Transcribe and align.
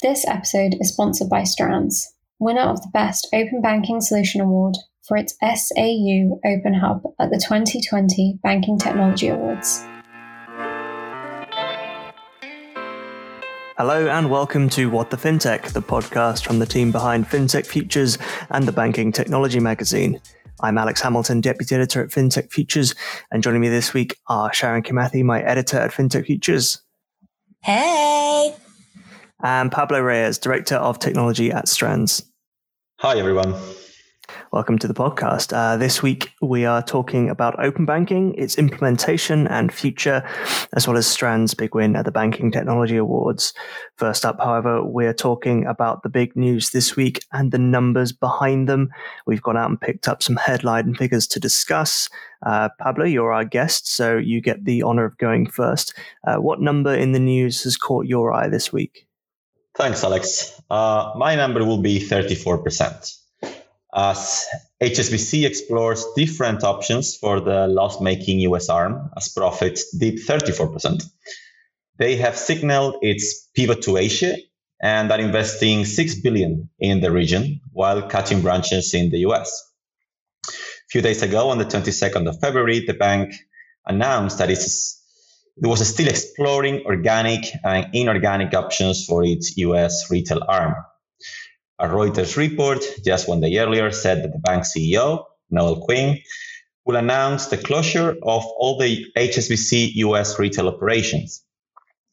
This 0.00 0.24
episode 0.28 0.76
is 0.78 0.92
sponsored 0.92 1.28
by 1.28 1.42
Strands, 1.42 2.14
winner 2.38 2.60
of 2.60 2.80
the 2.80 2.90
Best 2.92 3.26
Open 3.32 3.60
Banking 3.60 4.00
Solution 4.00 4.40
Award 4.40 4.76
for 5.02 5.16
its 5.16 5.34
SAU 5.42 6.38
Open 6.46 6.74
Hub 6.74 7.02
at 7.18 7.30
the 7.30 7.44
2020 7.44 8.38
Banking 8.40 8.78
Technology 8.78 9.26
Awards. 9.26 9.84
Hello 13.76 14.06
and 14.06 14.30
welcome 14.30 14.68
to 14.68 14.88
What 14.88 15.10
the 15.10 15.16
FinTech, 15.16 15.72
the 15.72 15.82
podcast 15.82 16.44
from 16.44 16.60
the 16.60 16.66
team 16.66 16.92
behind 16.92 17.26
FinTech 17.26 17.66
Futures 17.66 18.18
and 18.50 18.68
the 18.68 18.72
Banking 18.72 19.10
Technology 19.10 19.58
magazine. 19.58 20.20
I'm 20.60 20.78
Alex 20.78 21.00
Hamilton, 21.00 21.40
Deputy 21.40 21.74
Editor 21.74 22.04
at 22.04 22.10
FinTech 22.10 22.52
Futures, 22.52 22.94
and 23.32 23.42
joining 23.42 23.62
me 23.62 23.68
this 23.68 23.92
week 23.92 24.14
are 24.28 24.54
Sharon 24.54 24.84
Kimathi, 24.84 25.24
my 25.24 25.42
editor 25.42 25.78
at 25.78 25.90
FinTech 25.90 26.26
Futures. 26.26 26.82
Hey! 27.64 28.54
And 29.42 29.70
Pablo 29.70 30.00
Reyes, 30.00 30.38
Director 30.38 30.76
of 30.76 30.98
Technology 30.98 31.50
at 31.50 31.68
Strands. 31.68 32.24
Hi, 32.98 33.18
everyone. 33.18 33.54
Welcome 34.52 34.78
to 34.78 34.88
the 34.88 34.94
podcast. 34.94 35.56
Uh, 35.56 35.76
this 35.76 36.02
week, 36.02 36.32
we 36.42 36.64
are 36.64 36.82
talking 36.82 37.30
about 37.30 37.62
open 37.62 37.86
banking, 37.86 38.34
its 38.34 38.58
implementation 38.58 39.46
and 39.46 39.72
future, 39.72 40.26
as 40.74 40.86
well 40.86 40.96
as 40.96 41.06
Strand's 41.06 41.54
big 41.54 41.74
win 41.74 41.96
at 41.96 42.04
the 42.04 42.10
Banking 42.10 42.50
Technology 42.50 42.96
Awards. 42.96 43.54
First 43.96 44.26
up, 44.26 44.38
however, 44.38 44.82
we're 44.84 45.14
talking 45.14 45.64
about 45.66 46.02
the 46.02 46.08
big 46.08 46.36
news 46.36 46.70
this 46.70 46.96
week 46.96 47.24
and 47.32 47.52
the 47.52 47.58
numbers 47.58 48.12
behind 48.12 48.68
them. 48.68 48.90
We've 49.26 49.42
gone 49.42 49.56
out 49.56 49.70
and 49.70 49.80
picked 49.80 50.08
up 50.08 50.22
some 50.22 50.36
headline 50.36 50.94
figures 50.94 51.26
to 51.28 51.40
discuss. 51.40 52.10
Uh, 52.44 52.68
Pablo, 52.80 53.04
you're 53.04 53.32
our 53.32 53.44
guest, 53.44 53.88
so 53.88 54.16
you 54.16 54.40
get 54.40 54.64
the 54.64 54.82
honor 54.82 55.04
of 55.04 55.16
going 55.18 55.46
first. 55.46 55.94
Uh, 56.26 56.36
what 56.36 56.60
number 56.60 56.94
in 56.94 57.12
the 57.12 57.18
news 57.18 57.62
has 57.64 57.76
caught 57.76 58.06
your 58.06 58.32
eye 58.32 58.48
this 58.48 58.72
week? 58.72 59.07
Thanks, 59.78 60.02
Alex. 60.02 60.60
Uh, 60.68 61.12
my 61.14 61.36
number 61.36 61.64
will 61.64 61.80
be 61.80 62.00
34%. 62.00 63.16
As 63.94 64.44
HSBC 64.82 65.46
explores 65.46 66.04
different 66.16 66.64
options 66.64 67.16
for 67.16 67.38
the 67.38 67.68
loss 67.68 68.00
making 68.00 68.40
US 68.40 68.68
arm, 68.68 69.08
as 69.16 69.28
profits 69.28 69.96
dip 69.96 70.16
34%, 70.16 71.04
they 71.96 72.16
have 72.16 72.36
signaled 72.36 72.96
its 73.02 73.48
pivot 73.54 73.82
to 73.82 73.98
Asia 73.98 74.36
and 74.82 75.12
are 75.12 75.20
investing 75.20 75.84
6 75.84 76.22
billion 76.22 76.68
in 76.80 77.00
the 77.00 77.12
region 77.12 77.60
while 77.70 78.02
cutting 78.02 78.42
branches 78.42 78.94
in 78.94 79.10
the 79.10 79.18
US. 79.28 79.62
A 80.48 80.52
few 80.90 81.02
days 81.02 81.22
ago, 81.22 81.50
on 81.50 81.58
the 81.58 81.64
22nd 81.64 82.28
of 82.28 82.40
February, 82.40 82.80
the 82.84 82.94
bank 82.94 83.32
announced 83.86 84.38
that 84.38 84.50
it's 84.50 84.97
it 85.60 85.66
was 85.66 85.86
still 85.86 86.08
exploring 86.08 86.82
organic 86.86 87.44
and 87.64 87.94
inorganic 87.94 88.54
options 88.54 89.04
for 89.04 89.24
its 89.24 89.56
US 89.56 90.10
retail 90.10 90.42
arm. 90.46 90.74
A 91.80 91.86
Reuters 91.86 92.36
report 92.36 92.82
just 93.04 93.28
one 93.28 93.40
day 93.40 93.58
earlier 93.58 93.90
said 93.90 94.22
that 94.22 94.32
the 94.32 94.38
bank 94.38 94.64
CEO, 94.64 95.24
Noel 95.50 95.80
Quinn, 95.80 96.18
will 96.84 96.96
announce 96.96 97.46
the 97.46 97.58
closure 97.58 98.10
of 98.10 98.44
all 98.58 98.78
the 98.78 99.06
HSBC 99.16 99.94
US 100.06 100.38
retail 100.38 100.68
operations. 100.68 101.44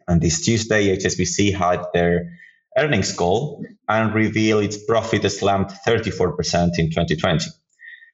And 0.08 0.22
this 0.22 0.44
Tuesday, 0.44 0.96
HSBC 0.96 1.56
had 1.56 1.84
their 1.94 2.38
earnings 2.78 3.14
call 3.14 3.64
and 3.88 4.14
revealed 4.14 4.64
its 4.64 4.84
profit 4.86 5.32
slumped 5.32 5.74
34% 5.88 6.78
in 6.78 6.90
2020. 6.90 7.46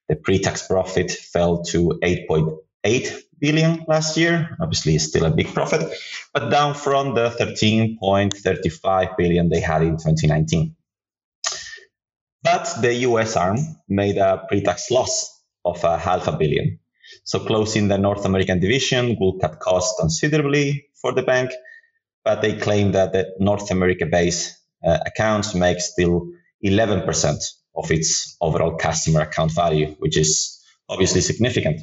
The 0.08 0.16
pre-tax 0.16 0.68
profit 0.68 1.12
fell 1.12 1.64
to 1.64 2.00
8.8 2.04 2.58
billion 2.84 3.86
last 3.88 4.18
year. 4.18 4.56
Obviously, 4.62 4.96
it's 4.96 5.06
still 5.06 5.26
a 5.26 5.32
big 5.32 5.54
profit, 5.54 5.92
but 6.34 6.50
down 6.50 6.74
from 6.74 7.16
the 7.16 7.30
13.35 7.30 9.18
billion 9.18 9.50
they 9.50 9.60
had 9.60 9.82
in 9.82 9.98
2019. 9.98 10.76
But 12.44 12.74
the 12.82 12.94
US 13.08 13.36
arm 13.36 13.58
made 13.88 14.18
a 14.18 14.46
pre-tax 14.48 14.90
loss 14.90 15.44
of 15.64 15.84
a 15.84 15.98
half 15.98 16.28
a 16.28 16.32
billion. 16.32 16.80
So 17.24 17.40
closing 17.40 17.88
the 17.88 17.98
North 17.98 18.26
American 18.26 18.60
division 18.60 19.18
will 19.20 19.38
cut 19.40 19.60
costs 19.60 20.00
considerably 20.00 20.86
for 21.02 21.14
the 21.14 21.22
bank, 21.22 21.52
but 22.24 22.42
they 22.42 22.58
claim 22.58 22.94
that 22.94 23.12
the 23.14 23.34
North 23.40 23.70
America 23.70 24.06
base 24.06 24.58
uh, 24.84 24.98
accounts 25.06 25.54
make 25.54 25.80
still 25.82 26.32
11% 26.66 27.44
of 27.76 27.92
its 27.92 28.38
overall 28.42 28.76
customer 28.78 29.22
account 29.22 29.52
value, 29.54 29.96
which 30.00 30.18
is 30.18 30.60
obviously 30.90 31.22
significant. 31.22 31.82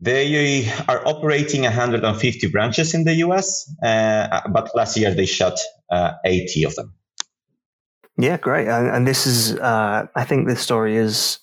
They 0.00 0.66
are 0.88 1.06
operating 1.06 1.62
150 1.62 2.48
branches 2.48 2.94
in 2.94 3.04
the 3.04 3.14
US, 3.26 3.70
uh, 3.82 4.40
but 4.50 4.70
last 4.74 4.96
year 4.96 5.14
they 5.14 5.26
shut 5.26 5.58
uh, 5.90 6.12
80 6.24 6.64
of 6.64 6.74
them. 6.74 6.94
Yeah, 8.16 8.36
great. 8.38 8.68
And, 8.68 9.06
this 9.06 9.26
is, 9.26 9.56
uh, 9.56 10.06
I 10.14 10.24
think 10.24 10.46
this 10.46 10.60
story 10.60 10.96
is 10.96 11.38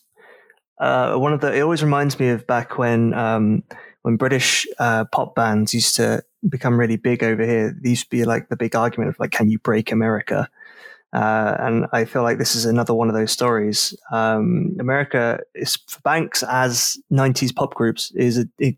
uh, 0.79 1.15
one 1.15 1.33
of 1.33 1.41
the, 1.41 1.53
it 1.53 1.61
always 1.61 1.83
reminds 1.83 2.19
me 2.19 2.29
of 2.29 2.45
back 2.45 2.77
when, 2.77 3.13
um, 3.13 3.63
when 4.01 4.15
British 4.15 4.67
uh, 4.79 5.05
pop 5.05 5.35
bands 5.35 5.73
used 5.73 5.95
to 5.95 6.23
become 6.47 6.79
really 6.79 6.97
big 6.97 7.23
over 7.23 7.43
here. 7.43 7.75
There 7.79 7.89
used 7.89 8.05
to 8.05 8.09
be 8.09 8.25
like 8.25 8.49
the 8.49 8.57
big 8.57 8.75
argument 8.75 9.09
of 9.09 9.19
like, 9.19 9.31
can 9.31 9.49
you 9.49 9.59
break 9.59 9.91
America? 9.91 10.49
Uh, 11.17 11.57
and 11.59 11.87
I 11.93 12.05
feel 12.05 12.21
like 12.21 12.37
this 12.37 12.55
is 12.55 12.65
another 12.65 12.93
one 12.93 13.09
of 13.09 13.15
those 13.15 13.31
stories. 13.31 13.97
Um, 14.11 14.75
America 14.79 15.39
is 15.55 15.75
for 15.87 15.99
banks 16.01 16.43
as 16.43 16.95
90s 17.11 17.55
pop 17.55 17.73
groups 17.73 18.11
is 18.11 18.37
a, 18.37 18.47
a, 18.61 18.77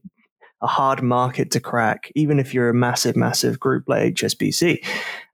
hard 0.62 1.04
market 1.04 1.52
to 1.52 1.60
crack, 1.60 2.14
even 2.16 2.40
if 2.40 2.54
you're 2.54 2.70
a 2.70 2.74
massive, 2.74 3.18
massive 3.18 3.60
group 3.60 3.84
like 3.88 4.14
HSBC. 4.14 4.86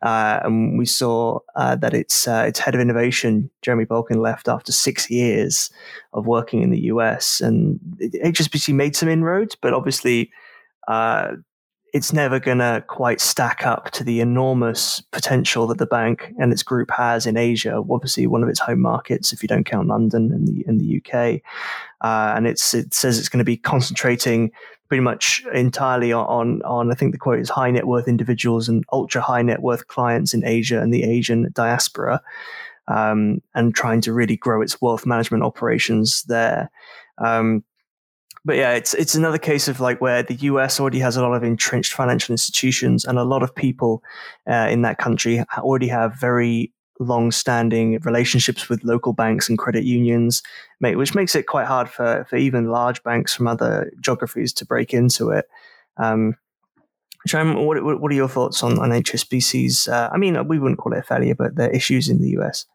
Uh, 0.01 0.39
and 0.43 0.79
we 0.79 0.87
saw 0.87 1.37
uh, 1.55 1.75
that 1.75 1.93
its 1.93 2.27
uh, 2.27 2.45
its 2.47 2.57
head 2.57 2.73
of 2.73 2.81
innovation, 2.81 3.51
Jeremy 3.61 3.85
Balkin, 3.85 4.17
left 4.17 4.47
after 4.47 4.71
six 4.71 5.07
years 5.07 5.69
of 6.13 6.25
working 6.25 6.63
in 6.63 6.71
the 6.71 6.85
US. 6.85 7.39
And 7.39 7.79
HSBC 8.23 8.73
made 8.73 8.95
some 8.95 9.09
inroads, 9.09 9.55
but 9.55 9.73
obviously 9.73 10.31
uh, 10.87 11.33
it's 11.95 12.11
never 12.11 12.41
going 12.41 12.57
to 12.57 12.83
quite 12.87 13.21
stack 13.21 13.65
up 13.65 13.89
to 13.91 14.03
the 14.03 14.19
enormous 14.19 14.99
potential 15.13 15.65
that 15.65 15.77
the 15.77 15.85
bank 15.85 16.33
and 16.37 16.51
its 16.51 16.61
group 16.61 16.91
has 16.91 17.25
in 17.25 17.37
Asia. 17.37 17.81
Obviously, 17.89 18.27
one 18.27 18.43
of 18.43 18.49
its 18.49 18.59
home 18.59 18.81
markets, 18.81 19.31
if 19.31 19.41
you 19.41 19.47
don't 19.47 19.63
count 19.63 19.87
London 19.87 20.29
and 20.33 20.45
the 20.45 20.65
in 20.67 20.77
the 20.77 20.97
UK, 20.97 21.39
uh, 22.01 22.33
and 22.35 22.47
it 22.47 22.59
says 22.59 23.17
it's 23.17 23.29
going 23.29 23.39
to 23.39 23.45
be 23.45 23.55
concentrating 23.55 24.51
pretty 24.89 24.99
much 24.99 25.41
entirely 25.53 26.11
on 26.11 26.61
on 26.63 26.91
I 26.91 26.95
think 26.95 27.13
the 27.13 27.17
quote 27.17 27.39
is 27.39 27.49
high 27.49 27.71
net 27.71 27.87
worth 27.87 28.09
individuals 28.09 28.67
and 28.67 28.83
ultra 28.91 29.21
high 29.21 29.41
net 29.41 29.61
worth 29.61 29.87
clients 29.87 30.33
in 30.33 30.45
Asia 30.45 30.81
and 30.81 30.93
the 30.93 31.03
Asian 31.03 31.49
diaspora, 31.53 32.21
um, 32.89 33.41
and 33.53 33.73
trying 33.73 34.01
to 34.01 34.11
really 34.11 34.35
grow 34.35 34.61
its 34.61 34.81
wealth 34.81 35.05
management 35.05 35.45
operations 35.45 36.23
there. 36.23 36.69
Um, 37.19 37.63
but 38.45 38.55
yeah, 38.55 38.73
it's 38.73 38.93
it's 38.93 39.15
another 39.15 39.39
case 39.39 39.67
of 39.67 39.79
like 39.79 39.99
where 39.99 40.21
the 40.21 40.35
US 40.35 40.79
already 40.79 40.99
has 40.99 41.17
a 41.17 41.21
lot 41.23 41.33
of 41.33 41.43
entrenched 41.43 41.93
financial 41.93 42.31
institutions, 42.31 43.03
and 43.03 43.17
a 43.17 43.23
lot 43.23 43.41
of 43.41 43.53
people 43.53 44.03
uh, 44.47 44.67
in 44.69 44.83
that 44.83 44.99
country 44.99 45.43
already 45.57 45.87
have 45.87 46.15
very 46.19 46.71
long-standing 46.99 47.99
relationships 48.03 48.69
with 48.69 48.83
local 48.85 49.11
banks 49.11 49.49
and 49.49 49.57
credit 49.57 49.83
unions, 49.83 50.43
which 50.79 51.15
makes 51.15 51.35
it 51.35 51.47
quite 51.47 51.65
hard 51.65 51.89
for 51.89 52.25
for 52.29 52.37
even 52.37 52.69
large 52.69 53.01
banks 53.03 53.33
from 53.33 53.47
other 53.47 53.91
geographies 53.99 54.53
to 54.53 54.65
break 54.65 54.93
into 54.93 55.31
it. 55.31 55.49
Um, 55.97 56.35
what, 57.33 57.83
what 57.99 58.11
are 58.11 58.15
your 58.15 58.29
thoughts 58.29 58.61
on, 58.61 58.77
on 58.77 58.91
HSBC's? 58.91 59.87
Uh, 59.87 60.09
I 60.13 60.17
mean, 60.17 60.47
we 60.47 60.59
wouldn't 60.59 60.77
call 60.79 60.93
it 60.93 60.99
a 60.99 61.01
failure, 61.01 61.33
but 61.33 61.55
the 61.55 61.75
issues 61.75 62.07
in 62.07 62.21
the 62.21 62.29
US. 62.39 62.67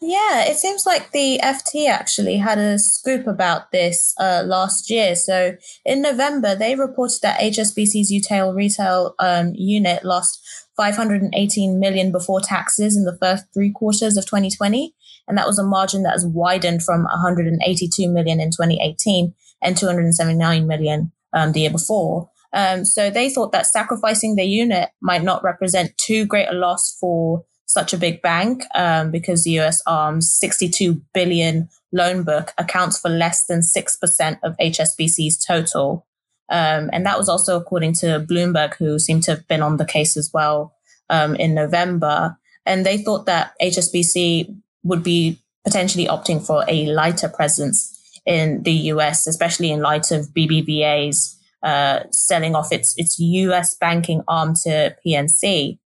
Yeah, 0.00 0.44
it 0.46 0.56
seems 0.56 0.84
like 0.84 1.12
the 1.12 1.38
FT 1.42 1.88
actually 1.88 2.38
had 2.38 2.58
a 2.58 2.76
scoop 2.76 3.28
about 3.28 3.70
this 3.70 4.14
uh, 4.18 4.42
last 4.44 4.90
year. 4.90 5.14
So 5.14 5.56
in 5.84 6.02
November, 6.02 6.56
they 6.56 6.74
reported 6.74 7.20
that 7.22 7.40
HSBC's 7.40 8.10
retail 8.10 8.52
retail 8.52 9.14
um, 9.20 9.52
unit 9.54 10.04
lost 10.04 10.40
518 10.76 11.78
million 11.78 12.10
before 12.10 12.40
taxes 12.40 12.96
in 12.96 13.04
the 13.04 13.16
first 13.16 13.44
three 13.54 13.70
quarters 13.70 14.16
of 14.16 14.24
2020, 14.24 14.92
and 15.28 15.38
that 15.38 15.46
was 15.46 15.60
a 15.60 15.64
margin 15.64 16.02
that 16.02 16.14
has 16.14 16.26
widened 16.26 16.82
from 16.82 17.04
182 17.04 18.10
million 18.10 18.40
in 18.40 18.50
2018 18.50 19.32
and 19.62 19.76
279 19.76 20.66
million 20.66 21.12
um, 21.32 21.52
the 21.52 21.60
year 21.60 21.70
before. 21.70 22.28
Um, 22.52 22.84
so 22.84 23.08
they 23.08 23.30
thought 23.30 23.52
that 23.52 23.66
sacrificing 23.66 24.34
their 24.34 24.44
unit 24.44 24.90
might 25.00 25.22
not 25.22 25.44
represent 25.44 25.96
too 25.96 26.26
great 26.26 26.48
a 26.48 26.52
loss 26.52 26.96
for 27.00 27.44
such 27.72 27.92
a 27.92 27.98
big 27.98 28.20
bank 28.22 28.64
um, 28.74 29.10
because 29.10 29.44
the 29.44 29.58
US 29.60 29.82
Arm's 29.86 30.32
62 30.32 31.00
billion 31.14 31.68
loan 31.92 32.22
book 32.22 32.52
accounts 32.58 32.98
for 32.98 33.08
less 33.08 33.46
than 33.46 33.60
6% 33.60 34.38
of 34.42 34.56
HSBC's 34.58 35.44
total. 35.44 36.06
Um, 36.50 36.90
and 36.92 37.06
that 37.06 37.18
was 37.18 37.28
also 37.28 37.56
according 37.56 37.94
to 37.94 38.24
Bloomberg, 38.28 38.74
who 38.74 38.98
seemed 38.98 39.22
to 39.24 39.32
have 39.32 39.48
been 39.48 39.62
on 39.62 39.76
the 39.76 39.84
case 39.84 40.16
as 40.16 40.30
well 40.32 40.74
um, 41.08 41.34
in 41.36 41.54
November. 41.54 42.36
And 42.66 42.84
they 42.84 42.98
thought 42.98 43.26
that 43.26 43.52
HSBC 43.60 44.54
would 44.84 45.02
be 45.02 45.38
potentially 45.64 46.06
opting 46.06 46.44
for 46.44 46.64
a 46.68 46.86
lighter 46.86 47.28
presence 47.28 47.88
in 48.26 48.62
the 48.62 48.72
US, 48.72 49.26
especially 49.26 49.70
in 49.70 49.80
light 49.80 50.10
of 50.10 50.28
BBVA's 50.28 51.38
uh, 51.62 52.00
selling 52.10 52.54
off 52.54 52.72
its 52.72 52.94
its 52.96 53.18
US 53.18 53.74
banking 53.76 54.22
arm 54.26 54.54
to 54.64 54.96
PNC. 55.06 55.78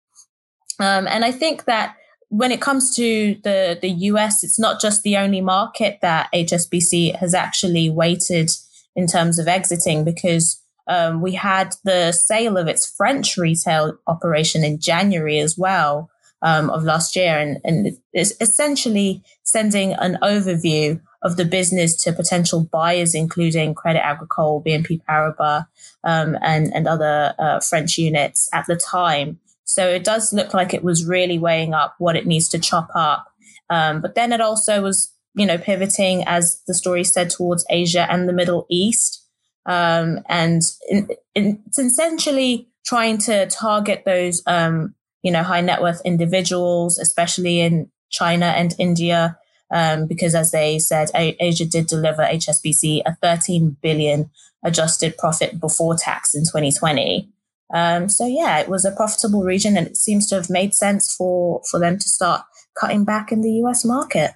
Um, 0.80 1.06
and 1.06 1.24
I 1.24 1.32
think 1.32 1.64
that 1.64 1.96
when 2.28 2.50
it 2.50 2.60
comes 2.60 2.94
to 2.96 3.36
the, 3.44 3.78
the 3.80 3.90
US, 3.90 4.42
it's 4.42 4.58
not 4.58 4.80
just 4.80 5.02
the 5.02 5.16
only 5.16 5.40
market 5.40 5.98
that 6.02 6.30
HSBC 6.34 7.16
has 7.16 7.34
actually 7.34 7.90
waited 7.90 8.50
in 8.96 9.06
terms 9.06 9.38
of 9.38 9.46
exiting 9.46 10.04
because 10.04 10.60
um, 10.86 11.20
we 11.20 11.34
had 11.34 11.74
the 11.84 12.12
sale 12.12 12.56
of 12.56 12.68
its 12.68 12.90
French 12.90 13.36
retail 13.36 13.96
operation 14.06 14.64
in 14.64 14.80
January 14.80 15.38
as 15.38 15.56
well 15.56 16.10
um, 16.42 16.70
of 16.70 16.84
last 16.84 17.16
year. 17.16 17.38
And, 17.38 17.58
and 17.64 17.96
it's 18.12 18.32
essentially 18.40 19.22
sending 19.42 19.94
an 19.94 20.18
overview 20.22 21.00
of 21.22 21.36
the 21.36 21.44
business 21.44 21.96
to 22.04 22.12
potential 22.12 22.68
buyers, 22.70 23.14
including 23.14 23.74
Credit 23.74 24.04
Agricole, 24.04 24.62
BNP 24.62 25.00
Paribas, 25.08 25.66
um, 26.04 26.36
and, 26.42 26.72
and 26.74 26.86
other 26.86 27.34
uh, 27.38 27.60
French 27.60 27.96
units 27.96 28.48
at 28.52 28.66
the 28.66 28.76
time. 28.76 29.40
So 29.64 29.88
it 29.88 30.04
does 30.04 30.32
look 30.32 30.54
like 30.54 30.74
it 30.74 30.84
was 30.84 31.06
really 31.06 31.38
weighing 31.38 31.74
up 31.74 31.94
what 31.98 32.16
it 32.16 32.26
needs 32.26 32.48
to 32.50 32.58
chop 32.58 32.88
up. 32.94 33.26
Um, 33.70 34.00
but 34.00 34.14
then 34.14 34.32
it 34.32 34.40
also 34.40 34.82
was, 34.82 35.12
you 35.34 35.46
know, 35.46 35.58
pivoting, 35.58 36.24
as 36.26 36.62
the 36.66 36.74
story 36.74 37.04
said, 37.04 37.30
towards 37.30 37.64
Asia 37.70 38.06
and 38.10 38.28
the 38.28 38.32
Middle 38.32 38.66
East. 38.70 39.26
Um, 39.66 40.20
and 40.28 40.60
in, 40.88 41.08
in, 41.34 41.62
it's 41.66 41.78
essentially 41.78 42.68
trying 42.84 43.18
to 43.18 43.46
target 43.46 44.02
those, 44.04 44.42
um, 44.46 44.94
you 45.22 45.32
know, 45.32 45.42
high 45.42 45.62
net 45.62 45.80
worth 45.80 46.02
individuals, 46.04 46.98
especially 46.98 47.60
in 47.60 47.90
China 48.10 48.46
and 48.46 48.74
India, 48.78 49.38
um, 49.72 50.06
because 50.06 50.34
as 50.34 50.50
they 50.50 50.78
said, 50.78 51.10
Asia 51.14 51.64
did 51.64 51.86
deliver 51.86 52.22
HSBC 52.22 53.02
a 53.06 53.16
13 53.22 53.76
billion 53.82 54.30
adjusted 54.62 55.16
profit 55.16 55.58
before 55.58 55.96
tax 55.96 56.34
in 56.34 56.42
2020. 56.42 57.30
Um, 57.72 58.08
so 58.08 58.26
yeah, 58.26 58.58
it 58.58 58.68
was 58.68 58.84
a 58.84 58.92
profitable 58.92 59.42
region, 59.42 59.76
and 59.76 59.86
it 59.86 59.96
seems 59.96 60.28
to 60.28 60.34
have 60.34 60.50
made 60.50 60.74
sense 60.74 61.14
for 61.14 61.62
for 61.70 61.80
them 61.80 61.98
to 61.98 62.08
start 62.08 62.42
cutting 62.78 63.04
back 63.04 63.32
in 63.32 63.40
the 63.40 63.52
U.S. 63.52 63.84
market. 63.84 64.32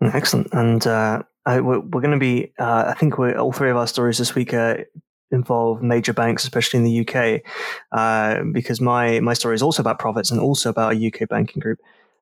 Excellent, 0.00 0.48
and 0.52 0.86
uh, 0.86 1.22
I, 1.46 1.60
we're, 1.60 1.80
we're 1.80 2.00
going 2.00 2.12
to 2.12 2.18
be. 2.18 2.52
Uh, 2.58 2.84
I 2.88 2.94
think 2.94 3.18
all 3.18 3.52
three 3.52 3.70
of 3.70 3.76
our 3.76 3.86
stories 3.86 4.18
this 4.18 4.34
week 4.34 4.54
uh, 4.54 4.76
involve 5.30 5.82
major 5.82 6.12
banks, 6.12 6.44
especially 6.44 6.78
in 6.78 6.84
the 6.84 7.00
UK, 7.06 7.42
uh, 7.92 8.44
because 8.52 8.80
my 8.80 9.20
my 9.20 9.34
story 9.34 9.54
is 9.54 9.62
also 9.62 9.82
about 9.82 9.98
profits 9.98 10.30
and 10.30 10.40
also 10.40 10.70
about 10.70 10.94
a 10.94 11.06
UK 11.06 11.28
banking 11.28 11.60
group. 11.60 11.78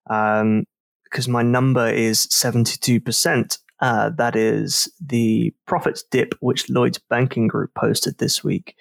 Um, 0.08 0.66
because 1.04 1.28
my 1.28 1.42
number 1.42 1.88
is 1.88 2.22
seventy 2.30 2.76
two 2.80 3.00
percent. 3.00 3.58
Uh, 3.80 4.10
that 4.10 4.36
is 4.36 4.90
the 5.04 5.52
profits 5.66 6.02
dip 6.10 6.34
which 6.40 6.70
Lloyds 6.70 6.98
Banking 7.10 7.48
Group 7.48 7.74
posted 7.74 8.18
this 8.18 8.42
week. 8.42 8.76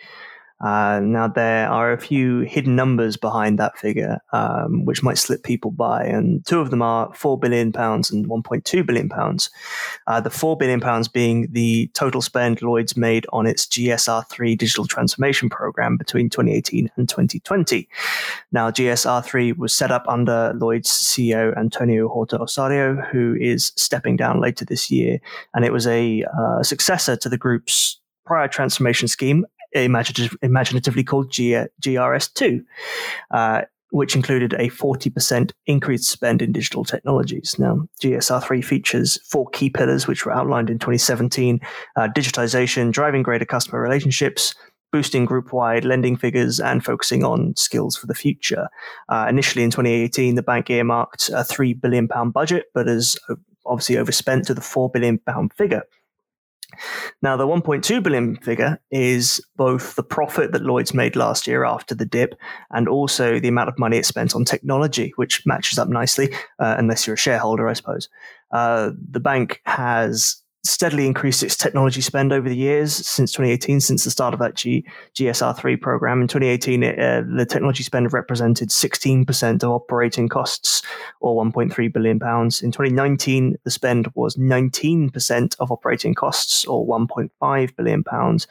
Uh, 0.63 1.01
now, 1.03 1.27
there 1.27 1.69
are 1.69 1.91
a 1.91 1.99
few 1.99 2.39
hidden 2.39 2.73
numbers 2.73 3.17
behind 3.17 3.59
that 3.59 3.77
figure, 3.77 4.19
um, 4.31 4.85
which 4.85 5.03
might 5.03 5.17
slip 5.17 5.43
people 5.43 5.71
by, 5.71 6.05
and 6.05 6.45
two 6.45 6.61
of 6.61 6.69
them 6.69 6.81
are 6.81 7.09
£4 7.09 7.39
billion 7.39 7.67
and 7.67 7.73
£1.2 7.73 8.85
billion. 8.85 9.11
Uh, 10.07 10.21
the 10.21 10.29
£4 10.29 10.57
billion 10.57 10.81
being 11.11 11.47
the 11.51 11.87
total 11.93 12.21
spend 12.21 12.61
Lloyd's 12.61 12.95
made 12.95 13.25
on 13.33 13.45
its 13.45 13.65
GSR3 13.65 14.57
digital 14.57 14.87
transformation 14.87 15.49
program 15.49 15.97
between 15.97 16.29
2018 16.29 16.89
and 16.95 17.09
2020. 17.09 17.89
Now, 18.53 18.71
GSR3 18.71 19.57
was 19.57 19.73
set 19.73 19.91
up 19.91 20.05
under 20.07 20.53
Lloyd's 20.55 20.89
CEO 20.89 21.57
Antonio 21.57 22.07
Horta 22.07 22.37
Osório, 22.37 23.05
who 23.09 23.35
is 23.37 23.73
stepping 23.75 24.15
down 24.15 24.39
later 24.39 24.63
this 24.63 24.89
year, 24.89 25.19
and 25.53 25.65
it 25.65 25.73
was 25.73 25.87
a 25.87 26.23
uh, 26.23 26.63
successor 26.63 27.17
to 27.17 27.27
the 27.27 27.37
group's 27.37 27.99
prior 28.25 28.47
transformation 28.47 29.07
scheme 29.07 29.45
imaginative, 29.73 30.37
imaginatively 30.41 31.03
called 31.03 31.31
G, 31.31 31.57
GRS2, 31.81 32.63
uh, 33.31 33.61
which 33.91 34.15
included 34.15 34.53
a 34.53 34.69
40% 34.69 35.51
increased 35.67 36.09
spend 36.09 36.41
in 36.41 36.51
digital 36.51 36.83
technologies. 36.83 37.55
Now, 37.59 37.87
GSR3 38.01 38.63
features 38.65 39.19
four 39.27 39.47
key 39.49 39.69
pillars, 39.69 40.07
which 40.07 40.25
were 40.25 40.33
outlined 40.33 40.69
in 40.69 40.79
2017 40.79 41.59
uh, 41.95 42.07
digitization, 42.15 42.91
driving 42.91 43.21
greater 43.21 43.45
customer 43.45 43.79
relationships, 43.79 44.55
boosting 44.91 45.25
group 45.25 45.53
wide 45.53 45.85
lending 45.85 46.15
figures 46.15 46.59
and 46.59 46.85
focusing 46.85 47.23
on 47.23 47.55
skills 47.55 47.97
for 47.97 48.07
the 48.07 48.15
future. 48.15 48.67
Uh, 49.09 49.25
initially 49.29 49.63
in 49.63 49.71
2018, 49.71 50.35
the 50.35 50.43
bank 50.43 50.69
earmarked 50.69 51.29
a 51.29 51.43
£3 51.43 51.79
billion 51.79 52.07
budget, 52.31 52.65
but 52.73 52.87
has 52.87 53.17
obviously 53.65 53.97
overspent 53.97 54.45
to 54.45 54.53
the 54.53 54.61
£4 54.61 54.91
billion 54.91 55.19
figure. 55.55 55.83
Now, 57.21 57.35
the 57.37 57.47
1.2 57.47 58.03
billion 58.03 58.35
figure 58.37 58.79
is 58.91 59.41
both 59.55 59.95
the 59.95 60.03
profit 60.03 60.51
that 60.51 60.61
Lloyd's 60.61 60.93
made 60.93 61.15
last 61.15 61.47
year 61.47 61.63
after 61.63 61.95
the 61.95 62.05
dip 62.05 62.35
and 62.71 62.87
also 62.87 63.39
the 63.39 63.47
amount 63.47 63.69
of 63.69 63.79
money 63.79 63.97
it 63.97 64.05
spent 64.05 64.35
on 64.35 64.45
technology, 64.45 65.13
which 65.15 65.45
matches 65.45 65.79
up 65.79 65.89
nicely, 65.89 66.33
uh, 66.59 66.75
unless 66.77 67.07
you're 67.07 67.15
a 67.15 67.17
shareholder, 67.17 67.67
I 67.67 67.73
suppose. 67.73 68.09
Uh, 68.51 68.91
the 69.09 69.19
bank 69.19 69.61
has 69.65 70.42
steadily 70.65 71.05
increased 71.05 71.43
its 71.43 71.57
technology 71.57 71.99
spend 71.99 72.31
over 72.31 72.47
the 72.47 72.55
years 72.55 72.93
since 72.93 73.33
2018, 73.33 73.81
since 73.81 74.05
the 74.05 74.11
start 74.11 74.33
of 74.33 74.39
that 74.39 74.55
G, 74.55 74.85
GSR3 75.15 75.79
program. 75.79 76.21
In 76.21 76.27
2018, 76.27 76.83
it, 76.83 76.99
uh, 76.99 77.23
the 77.35 77.45
technology 77.45 77.83
spend 77.83 78.13
represented 78.13 78.69
16% 78.69 79.63
of 79.63 79.69
operating 79.69 80.29
costs, 80.29 80.81
or 81.19 81.43
1.3 81.43 81.93
billion 81.93 82.17
pounds. 82.17 82.61
In 82.61 82.71
2019, 82.71 83.57
the 83.65 83.71
spend 83.71 84.07
was 84.15 84.37
19% 84.37 85.55
of 85.59 85.71
operating 85.71 86.13
costs, 86.13 86.65
or 86.65 86.87
1.5 86.87 87.75
billion 87.75 88.03
pounds. 88.03 88.47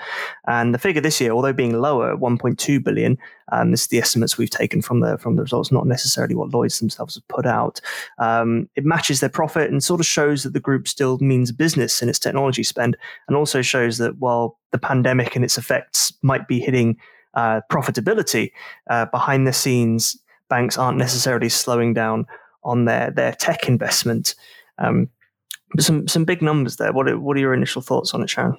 And 0.47 0.75
the 0.75 0.79
figure 0.79 1.01
this 1.01 1.21
year, 1.21 1.31
although 1.31 1.55
being 1.55 1.81
lower, 1.81 2.17
1.2 2.17 2.85
billion, 2.85 3.17
um, 3.51 3.71
this 3.71 3.83
is 3.83 3.89
the 3.89 3.99
estimates 3.99 4.39
we've 4.39 4.51
taken 4.51 4.83
from 4.83 5.01
the 5.01 5.19
from 5.19 5.37
the 5.37 5.43
results, 5.43 5.73
not 5.73 5.87
necessarily 5.87 6.35
what 6.35 6.53
Lloyd's 6.53 6.79
themselves 6.79 7.17
have 7.17 7.27
put 7.29 7.47
out. 7.47 7.81
Um, 8.19 8.69
it 8.77 8.85
matches 8.85 9.21
their 9.21 9.29
profit 9.29 9.71
and 9.71 9.83
sort 9.83 10.01
of 10.01 10.07
shows 10.07 10.43
that 10.43 10.53
the 10.53 10.61
group 10.61 10.87
still 10.87 11.19
means 11.19 11.53
business 11.53 12.03
in 12.03 12.09
its 12.09 12.19
technology 12.19 12.63
spend, 12.63 12.97
and 13.29 13.37
also 13.37 13.63
shows 13.63 13.99
that 13.99 14.19
while 14.19 14.59
the 14.71 14.79
pandemic 14.79 15.35
and 15.35 15.45
its 15.45 15.59
effects 15.59 16.13
might 16.23 16.47
be 16.47 16.61
hitting 16.61 16.97
uh, 17.35 17.61
profitability, 17.71 18.53
uh, 18.91 19.07
behind 19.07 19.47
the 19.47 19.53
scenes, 19.53 20.17
banks 20.49 20.79
aren't 20.79 20.99
necessarily 20.99 21.49
slowing 21.49 21.95
down 21.95 22.27
on 22.65 22.85
their 22.85 23.11
their 23.11 23.33
tech 23.33 23.69
investment. 23.69 24.35
Um, 24.79 25.09
some 25.79 26.07
some 26.07 26.25
big 26.25 26.43
numbers 26.43 26.77
there. 26.77 26.93
What 26.93 27.09
are, 27.09 27.19
what 27.19 27.37
are 27.37 27.41
your 27.41 27.55
initial 27.55 27.83
thoughts 27.83 28.15
on 28.15 28.23
it, 28.23 28.31
Sharon? 28.31 28.57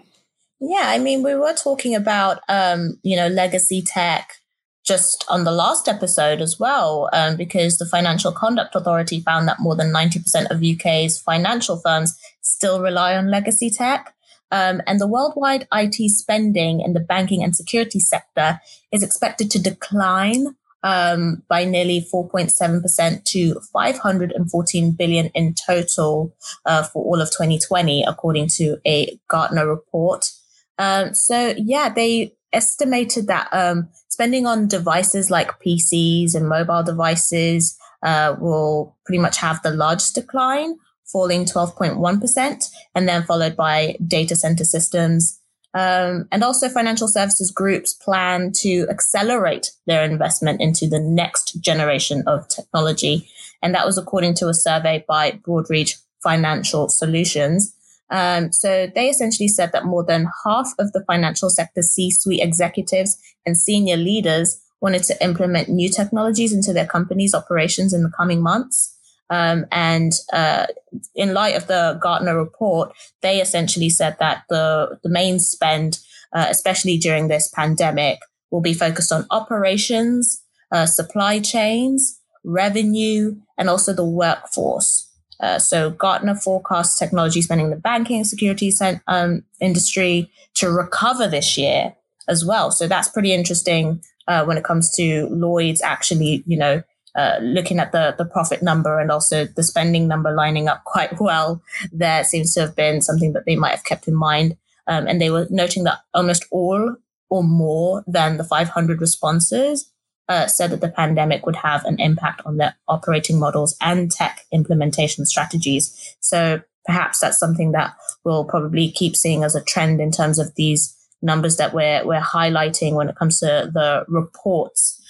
Yeah, 0.59 0.83
I 0.85 0.97
mean, 0.97 1.23
we 1.23 1.35
were 1.35 1.53
talking 1.53 1.95
about 1.95 2.39
um, 2.49 2.97
you 3.03 3.15
know 3.15 3.27
legacy 3.27 3.81
tech 3.81 4.42
just 4.83 5.25
on 5.29 5.45
the 5.45 5.51
last 5.51 5.87
episode 5.87 6.41
as 6.41 6.59
well, 6.59 7.09
um, 7.13 7.37
because 7.37 7.77
the 7.77 7.85
Financial 7.85 8.31
Conduct 8.31 8.75
Authority 8.75 9.21
found 9.21 9.47
that 9.47 9.59
more 9.59 9.75
than 9.75 9.93
90% 9.93 10.51
of 10.51 10.61
UK's 10.61 11.17
financial 11.19 11.77
firms 11.77 12.17
still 12.41 12.81
rely 12.81 13.15
on 13.15 13.31
legacy 13.31 13.69
tech. 13.69 14.13
Um, 14.51 14.81
and 14.85 14.99
the 14.99 15.07
worldwide 15.07 15.67
IT 15.73 15.95
spending 16.11 16.81
in 16.81 16.93
the 16.93 16.99
banking 16.99 17.43
and 17.43 17.55
security 17.55 17.99
sector 17.99 18.59
is 18.91 19.01
expected 19.01 19.49
to 19.51 19.61
decline 19.61 20.55
um, 20.83 21.41
by 21.47 21.63
nearly 21.63 22.05
4.7% 22.13 23.23
to 23.23 23.59
514 23.71 24.91
billion 24.91 25.27
in 25.27 25.55
total 25.55 26.35
uh, 26.65 26.83
for 26.83 27.03
all 27.03 27.21
of 27.21 27.29
2020, 27.29 28.03
according 28.03 28.47
to 28.49 28.77
a 28.85 29.17
Gartner 29.29 29.67
report. 29.67 30.31
Um, 30.77 31.13
so 31.13 31.55
yeah, 31.57 31.89
they 31.89 32.35
estimated 32.51 33.27
that 33.27 33.47
um, 33.51 33.89
spending 34.13 34.45
on 34.45 34.67
devices 34.67 35.31
like 35.31 35.59
PCs 35.59 36.35
and 36.35 36.47
mobile 36.47 36.83
devices 36.83 37.75
uh, 38.03 38.35
will 38.39 38.95
pretty 39.07 39.17
much 39.17 39.37
have 39.37 39.59
the 39.63 39.71
largest 39.71 40.13
decline, 40.13 40.75
falling 41.11 41.45
12.1%, 41.45 42.69
and 42.93 43.09
then 43.09 43.23
followed 43.23 43.55
by 43.55 43.97
data 44.07 44.35
center 44.35 44.63
systems. 44.65 45.39
Um, 45.73 46.27
and 46.31 46.43
also, 46.43 46.69
financial 46.69 47.07
services 47.07 47.49
groups 47.49 47.95
plan 47.95 48.51
to 48.57 48.85
accelerate 48.87 49.71
their 49.87 50.03
investment 50.03 50.61
into 50.61 50.85
the 50.87 50.99
next 50.99 51.59
generation 51.59 52.23
of 52.27 52.47
technology. 52.49 53.27
And 53.63 53.73
that 53.73 53.87
was 53.87 53.97
according 53.97 54.35
to 54.35 54.47
a 54.47 54.53
survey 54.53 55.03
by 55.07 55.31
Broadridge 55.31 55.95
Financial 56.21 56.87
Solutions. 56.87 57.75
Um, 58.09 58.51
so 58.51 58.87
they 58.93 59.09
essentially 59.09 59.47
said 59.47 59.71
that 59.71 59.85
more 59.85 60.03
than 60.03 60.27
half 60.45 60.71
of 60.77 60.91
the 60.91 61.03
financial 61.05 61.49
sector 61.49 61.81
C-suite 61.81 62.41
executives 62.41 63.17
and 63.45 63.57
senior 63.57 63.97
leaders 63.97 64.61
wanted 64.81 65.03
to 65.03 65.23
implement 65.23 65.69
new 65.69 65.89
technologies 65.89 66.53
into 66.53 66.73
their 66.73 66.85
company's 66.85 67.33
operations 67.33 67.93
in 67.93 68.03
the 68.03 68.11
coming 68.15 68.43
months. 68.43 68.95
Um, 69.29 69.65
and 69.71 70.11
uh, 70.31 70.67
in 71.15 71.33
light 71.33 71.55
of 71.55 71.67
the 71.67 71.97
Gartner 72.01 72.37
report, 72.37 72.93
they 73.21 73.41
essentially 73.41 73.89
said 73.89 74.17
that 74.19 74.43
the, 74.49 74.99
the 75.01 75.09
main 75.09 75.39
spend, 75.39 75.99
uh, 76.33 76.47
especially 76.49 76.97
during 76.97 77.29
this 77.29 77.49
pandemic, 77.49 78.19
will 78.51 78.61
be 78.61 78.73
focused 78.73 79.11
on 79.11 79.25
operations, 79.31 80.43
uh, 80.71 80.85
supply 80.85 81.39
chains, 81.39 82.19
revenue, 82.43 83.37
and 83.57 83.69
also 83.69 83.93
the 83.93 84.05
workforce. 84.05 85.02
Uh, 85.39 85.59
so 85.59 85.89
Gartner 85.89 86.35
forecasts 86.35 86.97
technology 86.97 87.41
spending 87.41 87.65
in 87.65 87.71
the 87.71 87.77
banking 87.77 88.23
security 88.23 88.71
um, 89.07 89.43
industry 89.59 90.31
to 90.55 90.69
recover 90.69 91.27
this 91.27 91.57
year 91.57 91.95
as 92.27 92.45
well. 92.45 92.71
So 92.71 92.87
that's 92.87 93.09
pretty 93.09 93.33
interesting 93.33 94.01
uh, 94.27 94.45
when 94.45 94.57
it 94.57 94.63
comes 94.63 94.91
to 94.95 95.27
Lloyd's 95.27 95.81
actually, 95.81 96.43
you 96.45 96.57
know, 96.57 96.83
uh, 97.15 97.37
looking 97.41 97.77
at 97.77 97.91
the 97.91 98.15
the 98.17 98.25
profit 98.25 98.63
number 98.63 98.99
and 98.99 99.11
also 99.11 99.45
the 99.45 99.61
spending 99.61 100.07
number 100.07 100.33
lining 100.33 100.67
up 100.67 100.83
quite 100.83 101.19
well, 101.19 101.61
there 101.91 102.23
seems 102.23 102.53
to 102.53 102.61
have 102.61 102.75
been 102.75 103.01
something 103.01 103.33
that 103.33 103.45
they 103.45 103.55
might 103.55 103.71
have 103.71 103.83
kept 103.83 104.07
in 104.07 104.15
mind. 104.15 104.57
Um, 104.87 105.07
and 105.07 105.21
they 105.21 105.29
were 105.29 105.47
noting 105.49 105.83
that 105.85 105.99
almost 106.13 106.45
all 106.51 106.95
or 107.29 107.43
more 107.43 108.03
than 108.05 108.37
the 108.37 108.43
500 108.43 108.99
responses 108.99 109.89
uh, 110.29 110.47
said 110.47 110.71
that 110.71 110.81
the 110.81 110.89
pandemic 110.89 111.45
would 111.45 111.57
have 111.57 111.83
an 111.85 111.99
impact 111.99 112.41
on 112.45 112.57
their 112.57 112.75
operating 112.87 113.39
models 113.39 113.75
and 113.81 114.11
tech 114.11 114.45
implementation 114.51 115.25
strategies. 115.25 116.15
So 116.19 116.61
perhaps 116.85 117.19
that's 117.19 117.39
something 117.39 117.71
that 117.71 117.95
we'll 118.23 118.45
probably 118.45 118.91
keep 118.91 119.15
seeing 119.15 119.43
as 119.43 119.55
a 119.55 119.63
trend 119.63 119.99
in 119.99 120.11
terms 120.11 120.39
of 120.39 120.53
these 120.55 120.95
numbers 121.21 121.57
that 121.57 121.73
we're 121.73 122.05
we're 122.05 122.19
highlighting 122.19 122.93
when 122.93 123.09
it 123.09 123.15
comes 123.15 123.39
to 123.39 123.71
the 123.73 124.05
reports. 124.07 125.01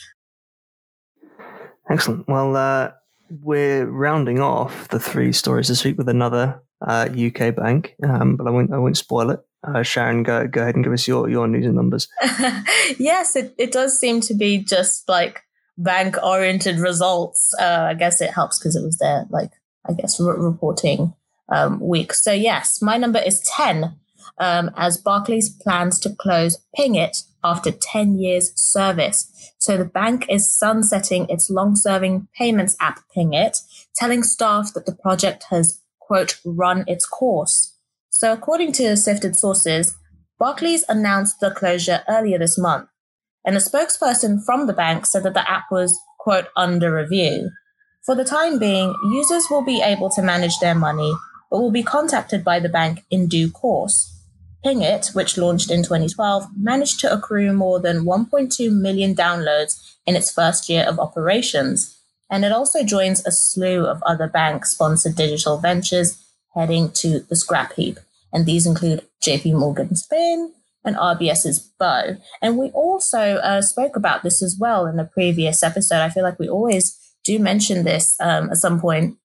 Excellent. 1.90 2.28
Well, 2.28 2.56
uh, 2.56 2.92
we're 3.42 3.86
rounding 3.86 4.40
off 4.40 4.88
the 4.90 5.00
three 5.00 5.34
stories 5.34 5.68
this 5.68 5.84
week 5.84 5.98
with 5.98 6.08
another 6.08 6.62
uh, 6.86 7.10
UK 7.12 7.56
bank, 7.56 7.96
um, 8.04 8.36
but 8.36 8.48
I 8.48 8.52
won't 8.52 8.72
I 8.72 8.78
won't 8.78 8.98
spoil 8.98 9.32
it. 9.32 9.40
Uh, 9.64 9.82
Sharon, 9.82 10.24
go 10.24 10.48
go 10.48 10.62
ahead 10.62 10.76
and 10.76 10.84
give 10.84 10.94
us 10.94 11.08
your 11.08 11.30
your 11.30 11.48
news 11.48 11.66
and 11.66 11.76
numbers. 11.76 12.08
yes, 12.98 13.36
it, 13.36 13.56
it 13.58 13.72
does 13.72 13.98
seem 13.98 14.20
to 14.22 14.34
be 14.34 14.58
just 14.58 15.08
like 15.08 15.42
bank 15.78 16.18
oriented 16.22 16.80
results. 16.80 17.54
Uh, 17.60 17.88
I 17.90 17.94
guess 17.94 18.22
it 18.22 18.32
helps 18.32 18.60
because 18.60 18.76
it 18.76 18.84
was 18.84 18.98
their 18.98 19.26
like 19.30 19.52
I 19.88 19.94
guess 19.94 20.20
re- 20.20 20.36
reporting 20.38 21.14
um, 21.50 21.80
week. 21.80 22.14
So 22.14 22.32
yes, 22.32 22.82
my 22.82 22.98
number 22.98 23.20
is 23.20 23.40
ten. 23.42 23.96
Um, 24.40 24.72
as 24.76 24.98
Barclays 24.98 25.50
plans 25.50 26.00
to 26.00 26.10
close 26.10 26.58
Pingit 26.76 27.24
after 27.44 27.72
10 27.72 28.18
years 28.18 28.52
service. 28.56 29.30
So 29.58 29.78
the 29.78 29.86
bank 29.86 30.26
is 30.30 30.58
sunsetting 30.58 31.28
its 31.30 31.50
long-serving 31.50 32.28
payments 32.38 32.76
app 32.80 33.02
Pingit, 33.16 33.60
telling 33.96 34.24
staff 34.24 34.74
that 34.74 34.86
the 34.86 34.96
project 34.96 35.46
has, 35.50 35.82
quote, 36.00 36.40
run 36.46 36.84
its 36.88 37.06
course. 37.06 37.73
So, 38.16 38.32
according 38.32 38.74
to 38.74 38.96
sifted 38.96 39.36
sources, 39.36 39.96
Barclays 40.38 40.86
announced 40.88 41.40
the 41.40 41.50
closure 41.50 42.04
earlier 42.08 42.38
this 42.38 42.60
month, 42.60 42.88
and 43.44 43.56
a 43.56 43.60
spokesperson 43.60 44.46
from 44.46 44.68
the 44.68 44.74
bank 44.74 45.08
said 45.08 45.24
that 45.24 45.34
the 45.34 45.50
app 45.50 45.72
was, 45.72 46.00
quote, 46.20 46.46
under 46.56 46.94
review. 46.94 47.50
For 48.06 48.14
the 48.14 48.24
time 48.24 48.60
being, 48.60 48.94
users 49.12 49.48
will 49.50 49.64
be 49.66 49.82
able 49.82 50.12
to 50.12 50.22
manage 50.22 50.60
their 50.60 50.76
money, 50.76 51.12
but 51.50 51.60
will 51.60 51.72
be 51.72 51.82
contacted 51.82 52.44
by 52.44 52.60
the 52.60 52.70
bank 52.70 53.04
in 53.10 53.28
due 53.28 53.50
course. 53.50 54.16
Pingit, 54.64 55.16
which 55.16 55.36
launched 55.36 55.72
in 55.72 55.82
2012, 55.82 56.50
managed 56.56 57.00
to 57.00 57.12
accrue 57.12 57.52
more 57.52 57.80
than 57.80 58.06
1.2 58.06 58.72
million 58.72 59.16
downloads 59.16 59.96
in 60.06 60.16
its 60.16 60.32
first 60.32 60.70
year 60.70 60.84
of 60.84 61.00
operations, 61.00 62.00
and 62.30 62.46
it 62.46 62.52
also 62.52 62.84
joins 62.84 63.26
a 63.26 63.32
slew 63.32 63.88
of 63.88 64.04
other 64.04 64.28
bank 64.28 64.68
sponsored 64.68 65.16
digital 65.16 65.58
ventures 65.58 66.23
heading 66.56 66.92
to 66.92 67.20
the 67.22 67.36
scrap 67.36 67.74
heap 67.74 68.00
and 68.34 68.46
these 68.46 68.66
include 68.66 69.08
JP 69.24 69.54
Morgan's 69.54 70.06
Finn 70.06 70.52
and 70.84 70.96
RBS's 70.98 71.72
Bó. 71.80 72.18
And 72.42 72.58
we 72.58 72.72
also 72.72 73.38
uh, 73.38 73.62
spoke 73.62 73.96
about 73.96 74.24
this 74.24 74.42
as 74.42 74.58
well 74.60 74.86
in 74.86 74.98
the 74.98 75.06
previous 75.06 75.64
episode. 75.64 76.02
I 76.02 76.10
feel 76.10 76.24
like 76.24 76.40
we 76.40 76.50
always 76.50 77.00
do 77.24 77.40
mention 77.40 77.84
this 77.84 78.16
um, 78.20 78.50
at 78.50 78.58
some 78.58 78.82
point 78.82 79.16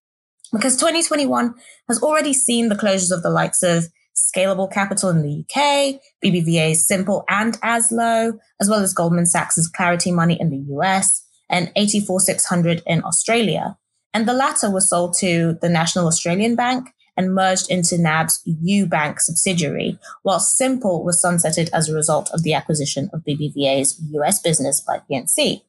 because 0.53 0.77
2021 0.77 1.55
has 1.89 2.03
already 2.03 2.33
seen 2.33 2.69
the 2.69 2.77
closures 2.77 3.11
of 3.11 3.23
the 3.23 3.31
likes 3.31 3.63
of 3.63 3.87
Scalable 4.17 4.71
Capital 4.71 5.11
in 5.11 5.23
the 5.23 5.45
UK, 5.45 6.01
BBVA's 6.25 6.87
Simple 6.87 7.25
and 7.29 7.61
Azlo, 7.61 8.39
as 8.61 8.69
well 8.69 8.81
as 8.81 8.93
Goldman 8.93 9.27
Sachs's 9.27 9.69
Clarity 9.69 10.11
Money 10.11 10.37
in 10.41 10.51
the 10.51 10.75
US, 10.75 11.25
and 11.49 11.73
84600 11.77 12.83
in 12.87 13.03
Australia. 13.05 13.77
And 14.13 14.27
the 14.27 14.33
latter 14.33 14.71
was 14.71 14.91
sold 14.91 15.15
to 15.21 15.59
the 15.61 15.69
National 15.69 16.07
Australian 16.07 16.57
Bank 16.57 16.89
and 17.19 17.35
merged 17.35 17.69
into 17.69 17.99
NAB's 17.99 18.41
UBank 18.47 19.21
subsidiary, 19.21 19.99
while 20.23 20.39
Simple 20.39 21.05
was 21.05 21.23
sunsetted 21.23 21.69
as 21.73 21.89
a 21.89 21.95
result 21.95 22.31
of 22.33 22.45
the 22.45 22.55
acquisition 22.55 23.11
of 23.13 23.25
BBVA's 23.25 24.01
US 24.13 24.41
business 24.41 24.81
by 24.81 25.03
PNC. 25.11 25.63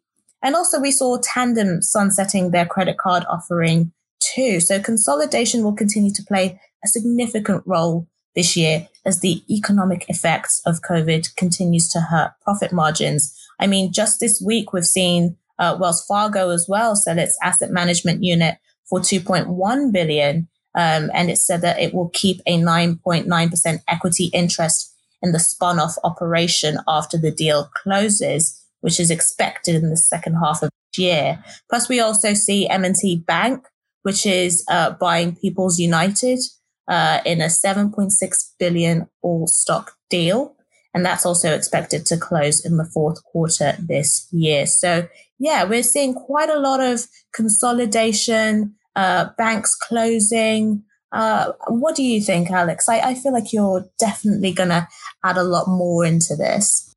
And 0.44 0.56
also, 0.56 0.80
we 0.80 0.92
saw 0.92 1.18
Tandem 1.18 1.82
sunsetting 1.82 2.52
their 2.52 2.68
credit 2.68 2.98
card 2.98 3.26
offering 3.28 3.92
too. 4.20 4.60
So, 4.60 4.80
consolidation 4.80 5.64
will 5.64 5.74
continue 5.74 6.14
to 6.14 6.24
play 6.24 6.62
a 6.86 6.88
significant 6.88 7.64
role 7.66 8.08
this 8.36 8.56
year 8.56 8.88
as 9.06 9.20
the 9.20 9.44
economic 9.50 10.06
effects 10.08 10.62
of 10.66 10.82
COVID 10.82 11.36
continues 11.36 11.90
to 11.90 12.00
hurt 12.00 12.32
profit 12.44 12.72
margins. 12.72 13.36
I 13.60 13.66
mean, 13.66 13.92
just 13.92 14.20
this 14.20 14.42
week, 14.46 14.72
we've 14.72 14.86
seen 14.86 15.36
uh, 15.58 15.76
Wells 15.80 16.06
Fargo 16.06 16.52
as 16.52 16.68
well 16.70 16.96
sell 16.96 17.18
its 17.18 17.38
asset 17.42 17.72
management 17.72 18.24
unit 18.24 18.58
for 18.88 19.00
2.1 19.00 19.92
billion 19.92 20.48
um, 20.80 21.12
and 21.14 21.30
it 21.30 21.38
said 21.38 21.62
that 21.62 21.78
it 21.78 21.94
will 21.94 22.08
keep 22.14 22.40
a 22.48 22.58
9.9% 22.58 23.80
equity 23.90 24.30
interest 24.34 24.96
in 25.22 25.34
the 25.34 25.40
spun 25.40 25.78
off 25.78 25.96
operation 26.06 26.78
after 26.88 27.18
the 27.18 27.32
deal 27.32 27.70
closes, 27.84 28.66
which 28.80 28.98
is 28.98 29.12
expected 29.12 29.76
in 29.76 29.90
the 29.90 29.98
second 29.98 30.36
half 30.36 30.64
of 30.64 30.70
the 30.70 31.02
year. 31.04 31.44
Plus, 31.70 31.90
we 31.90 32.00
also 32.00 32.34
see 32.34 32.70
M&T 32.70 33.18
Bank, 33.28 33.68
which 34.04 34.26
is 34.26 34.64
uh, 34.72 34.92
buying 34.92 35.36
People's 35.36 35.80
United 35.80 36.40
uh, 36.88 37.20
in 37.26 37.42
a 37.42 37.48
7.6 37.48 38.12
billion 38.58 39.10
all 39.22 39.48
stock 39.48 39.98
deal. 40.10 40.56
And 40.94 41.06
that's 41.06 41.26
also 41.26 41.54
expected 41.54 42.06
to 42.06 42.18
close 42.18 42.66
in 42.66 42.78
the 42.78 42.90
fourth 42.94 43.22
quarter 43.26 43.76
this 43.78 44.30
year. 44.32 44.66
So, 44.66 45.10
yeah, 45.40 45.66
we're 45.66 45.84
seeing 45.84 46.14
quite 46.14 46.50
a 46.50 46.58
lot 46.58 46.80
of 46.80 47.02
consolidation, 47.34 48.76
uh, 48.96 49.30
banks 49.38 49.76
closing. 49.76 50.84
Uh, 51.12 51.54
what 51.68 51.96
do 51.96 52.04
you 52.04 52.22
think, 52.22 52.52
Alex? 52.52 52.88
I, 52.88 53.00
I 53.00 53.14
feel 53.16 53.34
like 53.34 53.52
you're 53.52 53.90
definitely 53.98 54.54
going 54.54 54.70
to 54.70 54.88
add 55.24 55.38
a 55.38 55.44
lot 55.44 55.68
more 55.68 56.06
into 56.06 56.36
this. 56.36 56.94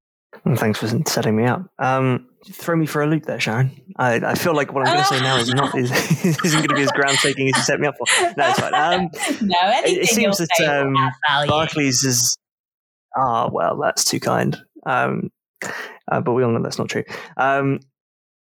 thanks 0.57 0.81
for 0.81 0.89
setting 1.07 1.37
me 1.37 1.47
up. 1.47 1.63
Um, 1.79 2.29
throw 2.51 2.77
me 2.77 2.87
for 2.87 3.03
a 3.03 3.07
loop 3.07 3.25
there, 3.25 3.41
Sharon. 3.41 3.71
I, 3.97 4.15
I 4.17 4.35
feel 4.35 4.55
like 4.55 4.73
what 4.73 4.87
I'm 4.87 4.95
going 4.95 5.05
to 5.05 5.09
say 5.09 5.21
now 5.21 5.37
is 5.39 5.55
not 5.55 5.77
is, 5.77 5.91
isn't 6.45 6.59
going 6.59 6.69
to 6.69 6.75
be 6.75 6.83
as 6.83 6.93
groundbreaking 6.93 7.49
as 7.49 7.57
you 7.57 7.63
set 7.63 7.81
me 7.81 7.87
up 7.87 7.95
for. 7.97 8.07
No, 8.37 8.49
it's 8.49 8.59
fine. 8.59 8.75
Um, 8.75 9.11
no, 9.43 9.57
anything 9.63 9.97
it, 9.97 10.03
it 10.03 10.09
seems 10.09 10.39
that 10.39 10.85
um, 10.85 10.95
Barclays 11.47 12.05
is. 12.05 12.37
Ah, 13.17 13.49
well, 13.51 13.79
that's 13.79 14.05
too 14.05 14.21
kind. 14.21 14.59
Um, 14.87 15.31
uh, 16.11 16.21
but 16.21 16.33
we 16.33 16.43
all 16.43 16.51
know 16.51 16.63
that's 16.63 16.79
not 16.79 16.89
true. 16.89 17.05
Um, 17.37 17.81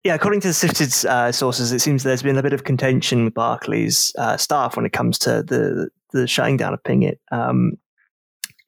yeah, 0.03 0.15
according 0.15 0.41
to 0.41 0.48
the 0.48 1.08
uh, 1.10 1.31
sources, 1.31 1.72
it 1.72 1.79
seems 1.79 2.03
there's 2.03 2.24
been 2.24 2.38
a 2.38 2.43
bit 2.43 2.53
of 2.53 2.63
contention 2.63 3.25
with 3.25 3.34
Barclays 3.34 4.13
uh, 4.17 4.38
staff 4.38 4.75
when 4.75 4.86
it 4.86 4.93
comes 4.93 5.20
to 5.20 5.43
the 5.43 5.89
the 6.12 6.27
shutting 6.27 6.58
down 6.58 6.74
of 6.74 6.84
Pingit. 6.84 7.20
Um, 7.31 7.74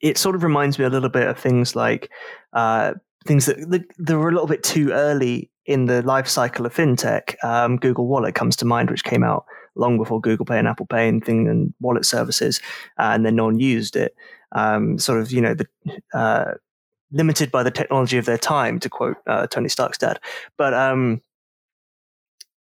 it 0.02 0.18
sort 0.18 0.36
of 0.36 0.44
reminds 0.44 0.78
me 0.78 0.86
a 0.86 0.90
little 0.90 1.10
bit 1.10 1.28
of 1.28 1.40
things 1.40 1.76
like 1.76 2.12
uh, 2.54 2.94
things 3.26 3.46
that, 3.48 3.86
that 3.98 4.18
were 4.18 4.30
a 4.30 4.32
little 4.32 4.48
bit 4.48 4.64
too 4.64 4.92
early 4.92 5.50
in 5.66 5.86
the 5.86 6.02
life 6.04 6.28
cycle 6.28 6.66
of 6.66 6.76
fintech. 6.76 7.36
Um, 7.44 7.78
Google 7.78 8.08
Wallet 8.08 8.36
comes 8.36 8.56
to 8.58 8.66
mind, 8.66 8.92
which 8.92 9.04
came 9.04 9.24
out 9.24 9.46
long 9.76 9.98
before 9.98 10.22
Google 10.22 10.46
Pay 10.46 10.60
and 10.60 10.68
Apple 10.68 10.86
Pay 10.86 11.08
and 11.08 11.24
thing 11.24 11.48
and 11.48 11.74
wallet 11.80 12.06
services, 12.06 12.62
uh, 13.00 13.12
and 13.14 13.26
then 13.26 13.36
no 13.36 13.46
one 13.46 13.60
used 13.60 13.96
it. 13.96 14.16
Um, 14.52 15.00
sort 15.00 15.20
of, 15.20 15.32
you 15.32 15.42
know, 15.42 15.56
the 15.56 15.68
uh, 16.14 16.54
limited 17.14 17.52
by 17.52 17.64
the 17.64 17.72
technology 17.72 18.18
of 18.18 18.26
their 18.26 18.38
time, 18.38 18.80
to 18.80 18.90
quote 18.90 19.18
uh, 19.28 19.48
Tony 19.48 19.70
Stark's 19.70 19.98
dad. 19.98 20.20
But 20.58 20.74
um, 20.74 21.22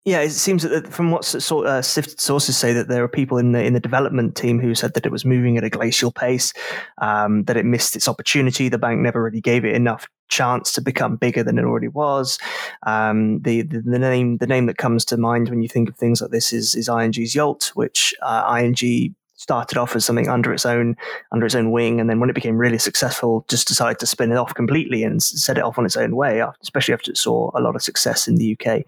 yeah, 0.06 0.20
it 0.20 0.30
seems 0.30 0.62
that 0.62 0.88
from 0.88 1.10
what 1.10 1.26
sort 1.26 1.66
uh, 1.66 1.82
sources 1.82 2.56
say 2.56 2.72
that 2.72 2.88
there 2.88 3.04
are 3.04 3.08
people 3.08 3.36
in 3.36 3.52
the 3.52 3.62
in 3.62 3.74
the 3.74 3.80
development 3.80 4.34
team 4.34 4.58
who 4.58 4.74
said 4.74 4.94
that 4.94 5.04
it 5.04 5.12
was 5.12 5.26
moving 5.26 5.58
at 5.58 5.64
a 5.64 5.68
glacial 5.68 6.10
pace, 6.10 6.54
um, 6.98 7.44
that 7.44 7.58
it 7.58 7.66
missed 7.66 7.94
its 7.94 8.08
opportunity. 8.08 8.70
The 8.70 8.78
bank 8.78 9.00
never 9.00 9.22
really 9.22 9.42
gave 9.42 9.64
it 9.66 9.74
enough 9.74 10.08
chance 10.28 10.72
to 10.72 10.80
become 10.80 11.16
bigger 11.16 11.42
than 11.42 11.58
it 11.58 11.64
already 11.64 11.88
was. 11.88 12.38
Um, 12.86 13.40
the, 13.42 13.62
the, 13.62 13.82
the 13.82 13.98
name 13.98 14.38
the 14.38 14.46
name 14.46 14.66
that 14.66 14.78
comes 14.78 15.04
to 15.06 15.18
mind 15.18 15.50
when 15.50 15.60
you 15.60 15.68
think 15.68 15.90
of 15.90 15.96
things 15.96 16.22
like 16.22 16.30
this 16.30 16.50
is 16.52 16.74
is 16.74 16.88
ING's 16.88 17.34
Yolt, 17.34 17.72
which 17.74 18.14
uh, 18.22 18.58
ING 18.58 19.14
started 19.40 19.78
off 19.78 19.96
as 19.96 20.04
something 20.04 20.28
under 20.28 20.52
its 20.52 20.66
own 20.66 20.94
under 21.32 21.46
its 21.46 21.54
own 21.54 21.70
wing, 21.70 21.98
and 21.98 22.10
then 22.10 22.20
when 22.20 22.28
it 22.28 22.34
became 22.34 22.58
really 22.58 22.78
successful, 22.78 23.44
just 23.48 23.66
decided 23.66 23.98
to 23.98 24.06
spin 24.06 24.30
it 24.30 24.36
off 24.36 24.54
completely 24.54 25.02
and 25.02 25.22
set 25.22 25.56
it 25.56 25.64
off 25.64 25.78
on 25.78 25.86
its 25.86 25.96
own 25.96 26.14
way. 26.14 26.42
Especially 26.62 26.92
after 26.92 27.10
it 27.10 27.16
saw 27.16 27.50
a 27.54 27.60
lot 27.60 27.74
of 27.74 27.82
success 27.82 28.28
in 28.28 28.36
the 28.36 28.54
UK 28.54 28.84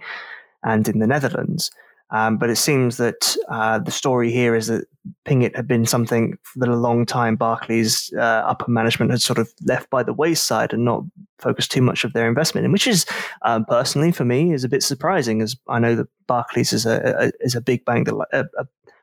and 0.62 0.86
in 0.88 0.98
the 0.98 1.06
Netherlands. 1.06 1.70
Um, 2.12 2.36
but 2.36 2.50
it 2.50 2.56
seems 2.56 2.98
that 2.98 3.36
uh, 3.48 3.78
the 3.78 3.90
story 3.90 4.30
here 4.30 4.54
is 4.54 4.66
that 4.66 4.86
Pingit 5.26 5.56
had 5.56 5.66
been 5.66 5.86
something 5.86 6.38
that 6.56 6.68
a 6.68 6.76
long 6.76 7.06
time 7.06 7.36
Barclays 7.36 8.12
uh, 8.16 8.20
upper 8.20 8.70
management 8.70 9.10
had 9.10 9.22
sort 9.22 9.38
of 9.38 9.50
left 9.62 9.88
by 9.90 10.02
the 10.02 10.12
wayside 10.12 10.72
and 10.72 10.84
not 10.84 11.02
focused 11.38 11.72
too 11.72 11.82
much 11.82 12.04
of 12.04 12.12
their 12.12 12.28
investment 12.28 12.66
in, 12.66 12.70
which 12.70 12.86
is 12.86 13.06
um, 13.42 13.64
personally 13.64 14.12
for 14.12 14.24
me 14.24 14.52
is 14.52 14.62
a 14.62 14.68
bit 14.68 14.82
surprising, 14.82 15.40
as 15.42 15.56
I 15.68 15.78
know 15.78 15.96
that 15.96 16.06
Barclays 16.26 16.72
is 16.72 16.86
a, 16.86 17.16
a 17.18 17.44
is 17.44 17.54
a 17.54 17.60
big 17.60 17.84
bank 17.84 18.06
that 18.06 18.14
a, 18.32 18.44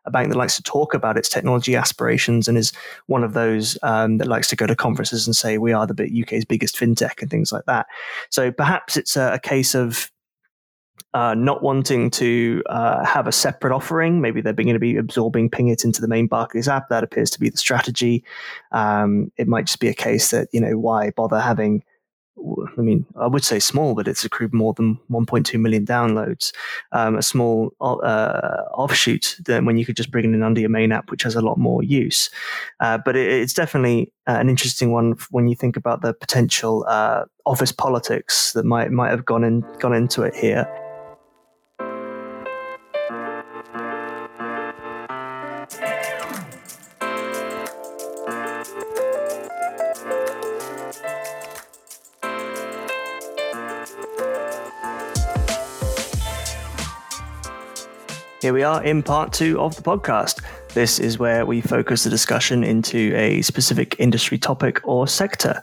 a, 0.05 0.11
bank 0.11 0.29
that 0.29 0.37
likes 0.37 0.55
to 0.55 0.63
talk 0.63 0.95
about 0.95 1.17
its 1.17 1.29
technology 1.29 1.75
aspirations 1.75 2.47
and 2.47 2.57
is 2.57 2.71
one 3.05 3.23
of 3.23 3.33
those 3.33 3.77
um, 3.83 4.17
that 4.17 4.27
likes 4.27 4.47
to 4.47 4.55
go 4.55 4.65
to 4.65 4.75
conferences 4.75 5.27
and 5.27 5.35
say 5.35 5.59
we 5.59 5.71
are 5.71 5.85
the 5.85 6.23
UK's 6.23 6.45
biggest 6.45 6.75
fintech 6.75 7.21
and 7.21 7.29
things 7.29 7.51
like 7.51 7.65
that. 7.65 7.85
So 8.31 8.51
perhaps 8.51 8.97
it's 8.97 9.15
a, 9.15 9.33
a 9.33 9.39
case 9.39 9.75
of 9.75 10.11
uh, 11.13 11.33
not 11.33 11.63
wanting 11.63 12.11
to 12.11 12.63
uh, 12.67 13.03
have 13.05 13.27
a 13.27 13.31
separate 13.31 13.73
offering. 13.73 14.21
Maybe 14.21 14.41
they're 14.41 14.53
going 14.53 14.73
to 14.73 14.79
be 14.79 14.97
absorbing 14.97 15.49
Pingit 15.49 15.83
into 15.83 16.01
the 16.01 16.07
main 16.07 16.27
Barclays 16.27 16.67
app. 16.67 16.89
That 16.89 17.03
appears 17.03 17.29
to 17.31 17.39
be 17.39 17.49
the 17.49 17.57
strategy. 17.57 18.23
Um, 18.71 19.31
it 19.37 19.47
might 19.47 19.65
just 19.65 19.79
be 19.79 19.87
a 19.87 19.93
case 19.93 20.31
that 20.31 20.49
you 20.51 20.61
know 20.61 20.77
why 20.77 21.11
bother 21.11 21.39
having 21.39 21.83
I 22.77 22.81
mean, 22.81 23.05
I 23.17 23.27
would 23.27 23.43
say 23.43 23.59
small, 23.59 23.95
but 23.95 24.07
it's 24.07 24.23
accrued 24.23 24.53
more 24.53 24.73
than 24.73 24.97
1.2 25.11 25.59
million 25.59 25.85
downloads. 25.85 26.53
Um, 26.91 27.17
a 27.17 27.21
small 27.21 27.73
uh, 27.81 28.63
offshoot 28.73 29.35
than 29.43 29.65
when 29.65 29.77
you 29.77 29.85
could 29.85 29.95
just 29.95 30.11
bring 30.11 30.25
it 30.25 30.33
in 30.33 30.43
under 30.43 30.61
your 30.61 30.69
main 30.69 30.91
app, 30.91 31.11
which 31.11 31.23
has 31.23 31.35
a 31.35 31.41
lot 31.41 31.57
more 31.57 31.83
use. 31.83 32.29
Uh, 32.79 32.97
but 33.03 33.15
it, 33.15 33.29
it's 33.29 33.53
definitely 33.53 34.13
uh, 34.27 34.37
an 34.39 34.49
interesting 34.49 34.91
one 34.91 35.15
when 35.31 35.47
you 35.47 35.55
think 35.55 35.75
about 35.75 36.01
the 36.01 36.13
potential 36.13 36.85
uh, 36.87 37.25
office 37.45 37.71
politics 37.71 38.53
that 38.53 38.65
might 38.65 38.91
might 38.91 39.09
have 39.09 39.25
gone 39.25 39.43
in 39.43 39.61
gone 39.79 39.93
into 39.93 40.23
it 40.23 40.35
here. 40.35 40.67
Here 58.41 58.53
we 58.53 58.63
are 58.63 58.81
in 58.81 59.03
part 59.03 59.33
two 59.33 59.59
of 59.59 59.75
the 59.75 59.81
podcast. 59.81 60.41
This 60.73 60.97
is 60.97 61.19
where 61.19 61.45
we 61.45 61.59
focus 61.59 62.05
the 62.05 62.09
discussion 62.09 62.63
into 62.63 63.13
a 63.13 63.41
specific 63.41 63.97
industry 63.99 64.37
topic 64.37 64.79
or 64.85 65.09
sector. 65.09 65.61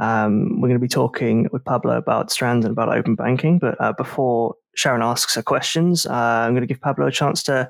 Um, 0.00 0.58
we're 0.58 0.68
going 0.68 0.80
to 0.80 0.82
be 0.82 0.88
talking 0.88 1.50
with 1.52 1.66
Pablo 1.66 1.98
about 1.98 2.32
Strands 2.32 2.64
and 2.64 2.72
about 2.72 2.96
open 2.96 3.14
banking. 3.14 3.58
But 3.58 3.78
uh, 3.78 3.92
before 3.92 4.54
Sharon 4.74 5.02
asks 5.02 5.34
her 5.34 5.42
questions, 5.42 6.06
uh, 6.06 6.12
I'm 6.12 6.52
going 6.52 6.62
to 6.62 6.66
give 6.66 6.80
Pablo 6.80 7.06
a 7.06 7.12
chance 7.12 7.42
to 7.42 7.68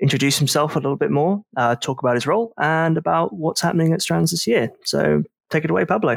introduce 0.00 0.38
himself 0.38 0.74
a 0.74 0.80
little 0.80 0.96
bit 0.96 1.12
more, 1.12 1.44
uh, 1.56 1.76
talk 1.76 2.02
about 2.02 2.16
his 2.16 2.26
role, 2.26 2.52
and 2.58 2.98
about 2.98 3.32
what's 3.32 3.60
happening 3.60 3.92
at 3.92 4.02
Strands 4.02 4.32
this 4.32 4.44
year. 4.44 4.72
So 4.84 5.22
take 5.50 5.64
it 5.64 5.70
away, 5.70 5.84
Pablo. 5.84 6.16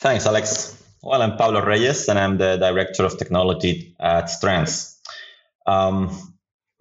Thanks, 0.00 0.26
Alex. 0.26 0.76
Well, 1.04 1.22
I'm 1.22 1.36
Pablo 1.36 1.64
Reyes, 1.64 2.08
and 2.08 2.18
I'm 2.18 2.36
the 2.36 2.56
Director 2.56 3.04
of 3.04 3.16
Technology 3.16 3.94
at 4.00 4.28
Strands. 4.28 5.00
Um, 5.66 6.33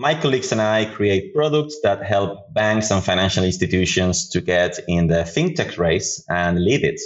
my 0.04 0.14
colleagues 0.14 0.52
and 0.52 0.62
I 0.62 0.84
create 0.84 1.34
products 1.34 1.78
that 1.84 2.04
help 2.04 2.54
banks 2.54 2.92
and 2.92 3.02
financial 3.02 3.46
institutions 3.46 4.28
to 4.32 4.42
get 4.42 4.78
in 4.86 5.08
the 5.08 5.24
fintech 5.24 5.78
race 5.78 6.22
and 6.28 6.62
lead 6.62 6.84
it. 6.84 7.00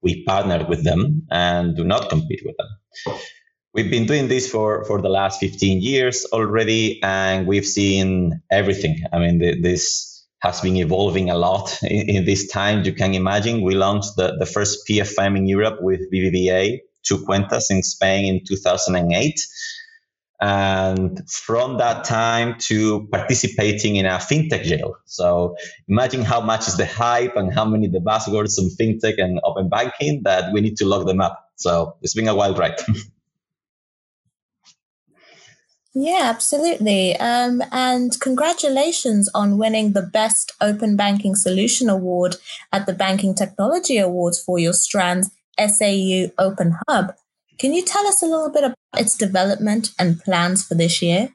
We 0.00 0.24
partner 0.24 0.64
with 0.66 0.82
them 0.82 1.26
and 1.30 1.76
do 1.76 1.84
not 1.84 2.08
compete 2.08 2.40
with 2.46 2.56
them. 2.56 2.70
We've 3.74 3.90
been 3.90 4.06
doing 4.06 4.28
this 4.28 4.50
for, 4.50 4.82
for 4.86 5.02
the 5.02 5.10
last 5.10 5.40
15 5.40 5.82
years 5.82 6.24
already, 6.32 7.02
and 7.02 7.46
we've 7.46 7.66
seen 7.66 8.40
everything. 8.50 8.96
I 9.12 9.18
mean, 9.18 9.40
the, 9.40 9.60
this 9.60 10.24
has 10.40 10.62
been 10.62 10.76
evolving 10.76 11.28
a 11.28 11.36
lot 11.36 11.78
in, 11.82 12.08
in, 12.08 12.24
this 12.24 12.48
time. 12.48 12.82
You 12.82 12.94
can 12.94 13.12
imagine 13.12 13.60
we 13.60 13.74
launched 13.74 14.16
the, 14.16 14.36
the 14.38 14.46
first 14.46 14.88
PFM 14.88 15.36
in 15.36 15.46
Europe 15.46 15.80
with 15.82 16.00
BBVA, 16.10 16.78
Tu 17.02 17.18
Cuentas 17.26 17.66
in 17.68 17.82
Spain 17.82 18.24
in 18.24 18.40
2008 18.46 19.38
and 20.40 21.28
from 21.28 21.78
that 21.78 22.04
time 22.04 22.56
to 22.58 23.08
participating 23.08 23.96
in 23.96 24.06
a 24.06 24.18
fintech 24.18 24.62
jail. 24.62 24.94
So 25.04 25.56
imagine 25.88 26.22
how 26.22 26.40
much 26.40 26.68
is 26.68 26.76
the 26.76 26.86
hype 26.86 27.36
and 27.36 27.52
how 27.52 27.64
many 27.64 27.88
the 27.88 27.98
buzzwords 27.98 28.56
on 28.58 28.70
fintech 28.78 29.14
and 29.18 29.40
open 29.42 29.68
banking 29.68 30.22
that 30.24 30.52
we 30.52 30.60
need 30.60 30.76
to 30.76 30.86
lock 30.86 31.06
them 31.06 31.20
up. 31.20 31.44
So 31.56 31.96
it's 32.02 32.14
been 32.14 32.28
a 32.28 32.36
wild 32.36 32.56
ride. 32.56 32.78
yeah, 35.94 36.22
absolutely. 36.24 37.16
Um, 37.16 37.60
and 37.72 38.12
congratulations 38.20 39.28
on 39.34 39.58
winning 39.58 39.92
the 39.92 40.02
Best 40.02 40.52
Open 40.60 40.94
Banking 40.94 41.34
Solution 41.34 41.88
Award 41.88 42.36
at 42.72 42.86
the 42.86 42.92
Banking 42.92 43.34
Technology 43.34 43.98
Awards 43.98 44.40
for 44.40 44.60
your 44.60 44.72
Strands 44.72 45.32
SAU 45.58 46.28
Open 46.38 46.76
Hub. 46.86 47.12
Can 47.58 47.74
you 47.74 47.82
tell 47.82 48.06
us 48.06 48.22
a 48.22 48.26
little 48.26 48.50
bit 48.50 48.64
about 48.64 48.76
its 48.96 49.16
development 49.16 49.90
and 49.98 50.20
plans 50.20 50.64
for 50.64 50.74
this 50.74 51.02
year? 51.02 51.34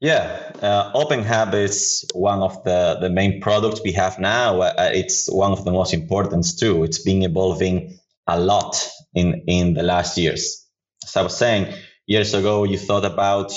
Yeah, 0.00 0.52
uh, 0.62 0.90
Open 0.94 1.24
Hub 1.24 1.54
is 1.54 2.06
one 2.14 2.40
of 2.40 2.64
the, 2.64 2.98
the 3.00 3.10
main 3.10 3.40
products 3.40 3.82
we 3.84 3.92
have 3.92 4.18
now. 4.18 4.60
Uh, 4.60 4.90
it's 4.94 5.30
one 5.30 5.52
of 5.52 5.64
the 5.64 5.72
most 5.72 5.92
important 5.92 6.46
too. 6.58 6.84
It's 6.84 6.98
been 7.02 7.22
evolving 7.22 7.98
a 8.26 8.38
lot 8.38 8.88
in, 9.14 9.42
in 9.46 9.74
the 9.74 9.82
last 9.82 10.16
years. 10.16 10.66
As 11.04 11.16
I 11.16 11.22
was 11.22 11.36
saying, 11.36 11.74
years 12.06 12.32
ago, 12.34 12.64
you 12.64 12.78
thought 12.78 13.04
about 13.04 13.52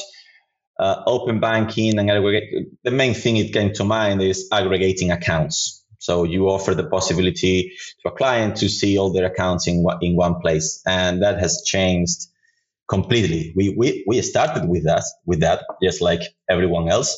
uh, 0.79 1.03
open 1.07 1.39
banking 1.39 1.97
and 1.97 2.09
aggregate. 2.09 2.67
The 2.83 2.91
main 2.91 3.13
thing 3.13 3.37
it 3.37 3.53
came 3.53 3.73
to 3.73 3.83
mind 3.83 4.21
is 4.21 4.49
aggregating 4.51 5.11
accounts. 5.11 5.82
So 6.03 6.25
you 6.25 6.49
offer 6.49 6.75
the 6.75 6.83
possibility 6.83 7.71
to 8.01 8.09
a 8.09 8.11
client 8.11 8.57
to 8.57 8.67
see 8.67 8.97
all 8.97 9.13
their 9.13 9.25
accounts 9.25 9.69
in, 9.69 9.85
in 10.01 10.17
one 10.17 10.35
place. 10.41 10.81
And 10.85 11.21
that 11.23 11.39
has 11.39 11.63
changed 11.65 12.27
completely. 12.89 13.53
We, 13.55 13.69
we, 13.69 14.03
we 14.05 14.21
started 14.21 14.67
with 14.67 14.83
that, 14.83 15.05
with 15.25 15.39
that, 15.39 15.63
just 15.81 16.01
like 16.01 16.19
everyone 16.49 16.89
else. 16.89 17.09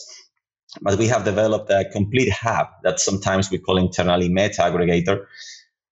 But 0.82 1.00
we 1.00 1.08
have 1.08 1.26
developed 1.26 1.72
a 1.72 1.86
complete 1.92 2.32
hub 2.32 2.68
that 2.84 3.00
sometimes 3.00 3.50
we 3.50 3.58
call 3.58 3.78
internally 3.78 4.30
meta 4.30 4.62
aggregator 4.62 5.26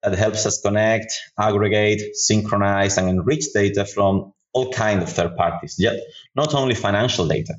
that 0.03 0.15
helps 0.15 0.45
us 0.45 0.61
connect, 0.61 1.19
aggregate, 1.39 2.15
synchronize, 2.15 2.99
and 2.99 3.09
enrich 3.09 3.45
data 3.55 3.85
from 3.85 4.33
all 4.53 4.71
kinds 4.71 5.01
of 5.01 5.09
third 5.09 5.35
parties, 5.35 5.77
yet 5.79 5.99
not 6.35 6.53
only 6.53 6.75
financial 6.75 7.27
data. 7.27 7.55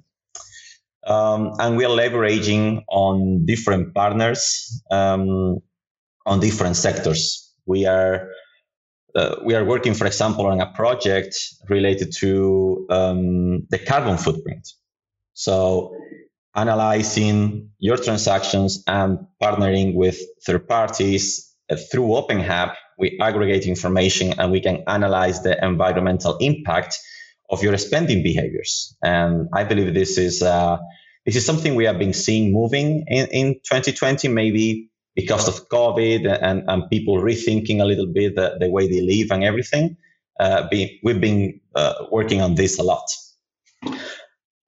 Um, 1.06 1.52
and 1.58 1.76
we 1.76 1.84
are 1.84 1.90
leveraging 1.90 2.84
on 2.88 3.44
different 3.44 3.94
partners 3.94 4.82
um, 4.90 5.58
on 6.24 6.40
different 6.40 6.76
sectors. 6.76 7.52
We 7.66 7.86
are 7.86 8.28
uh, 9.14 9.36
we 9.44 9.54
are 9.54 9.64
working, 9.64 9.94
for 9.94 10.06
example, 10.06 10.46
on 10.46 10.60
a 10.60 10.72
project 10.72 11.36
related 11.68 12.12
to 12.18 12.86
um, 12.90 13.66
the 13.70 13.78
carbon 13.78 14.16
footprint. 14.16 14.68
So 15.34 15.94
analyzing 16.56 17.70
your 17.78 17.96
transactions 17.96 18.82
and 18.86 19.18
partnering 19.42 19.94
with 19.94 20.18
third 20.46 20.66
parties 20.66 21.54
uh, 21.70 21.76
through 21.76 22.08
OpenHub, 22.08 22.74
we 22.98 23.18
aggregate 23.20 23.66
information 23.66 24.34
and 24.38 24.50
we 24.50 24.60
can 24.60 24.82
analyze 24.86 25.42
the 25.42 25.62
environmental 25.64 26.36
impact 26.38 26.98
of 27.50 27.62
your 27.62 27.76
spending 27.78 28.22
behaviors. 28.22 28.96
And 29.02 29.48
I 29.52 29.64
believe 29.64 29.94
this 29.94 30.18
is 30.18 30.42
uh, 30.42 30.78
this 31.24 31.36
is 31.36 31.46
something 31.46 31.74
we 31.74 31.84
have 31.84 31.98
been 31.98 32.12
seeing 32.12 32.52
moving 32.52 33.04
in, 33.08 33.26
in 33.28 33.54
2020, 33.54 34.28
maybe 34.28 34.90
because 35.14 35.48
of 35.48 35.68
COVID 35.68 36.26
and, 36.42 36.64
and 36.68 36.90
people 36.90 37.16
rethinking 37.16 37.80
a 37.80 37.84
little 37.84 38.06
bit 38.06 38.34
the, 38.34 38.56
the 38.60 38.68
way 38.68 38.88
they 38.88 39.00
live 39.00 39.30
and 39.30 39.44
everything. 39.44 39.96
Uh, 40.38 40.68
be, 40.68 41.00
we've 41.02 41.20
been 41.20 41.60
uh, 41.74 42.06
working 42.10 42.42
on 42.42 42.56
this 42.56 42.78
a 42.78 42.82
lot. 42.82 43.08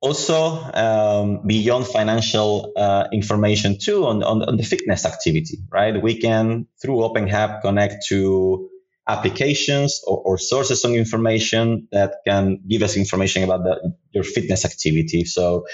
Also, 0.00 0.36
um, 0.72 1.46
beyond 1.46 1.86
financial 1.86 2.72
uh, 2.76 3.08
information 3.12 3.76
too, 3.78 4.06
on, 4.06 4.22
on, 4.22 4.42
on, 4.42 4.56
the 4.56 4.62
fitness 4.62 5.04
activity, 5.04 5.58
right? 5.70 6.00
We 6.00 6.20
can, 6.20 6.68
through 6.80 6.98
OpenHub, 6.98 7.62
connect 7.62 8.06
to 8.08 8.70
applications 9.08 10.02
or, 10.06 10.18
or, 10.18 10.38
sources 10.38 10.84
of 10.84 10.92
information 10.92 11.86
that 11.92 12.16
can 12.26 12.60
give 12.68 12.82
us 12.82 12.96
information 12.96 13.44
about 13.44 13.62
the, 13.62 13.94
your 14.10 14.24
fitness 14.24 14.64
activity. 14.64 15.24
So 15.24 15.64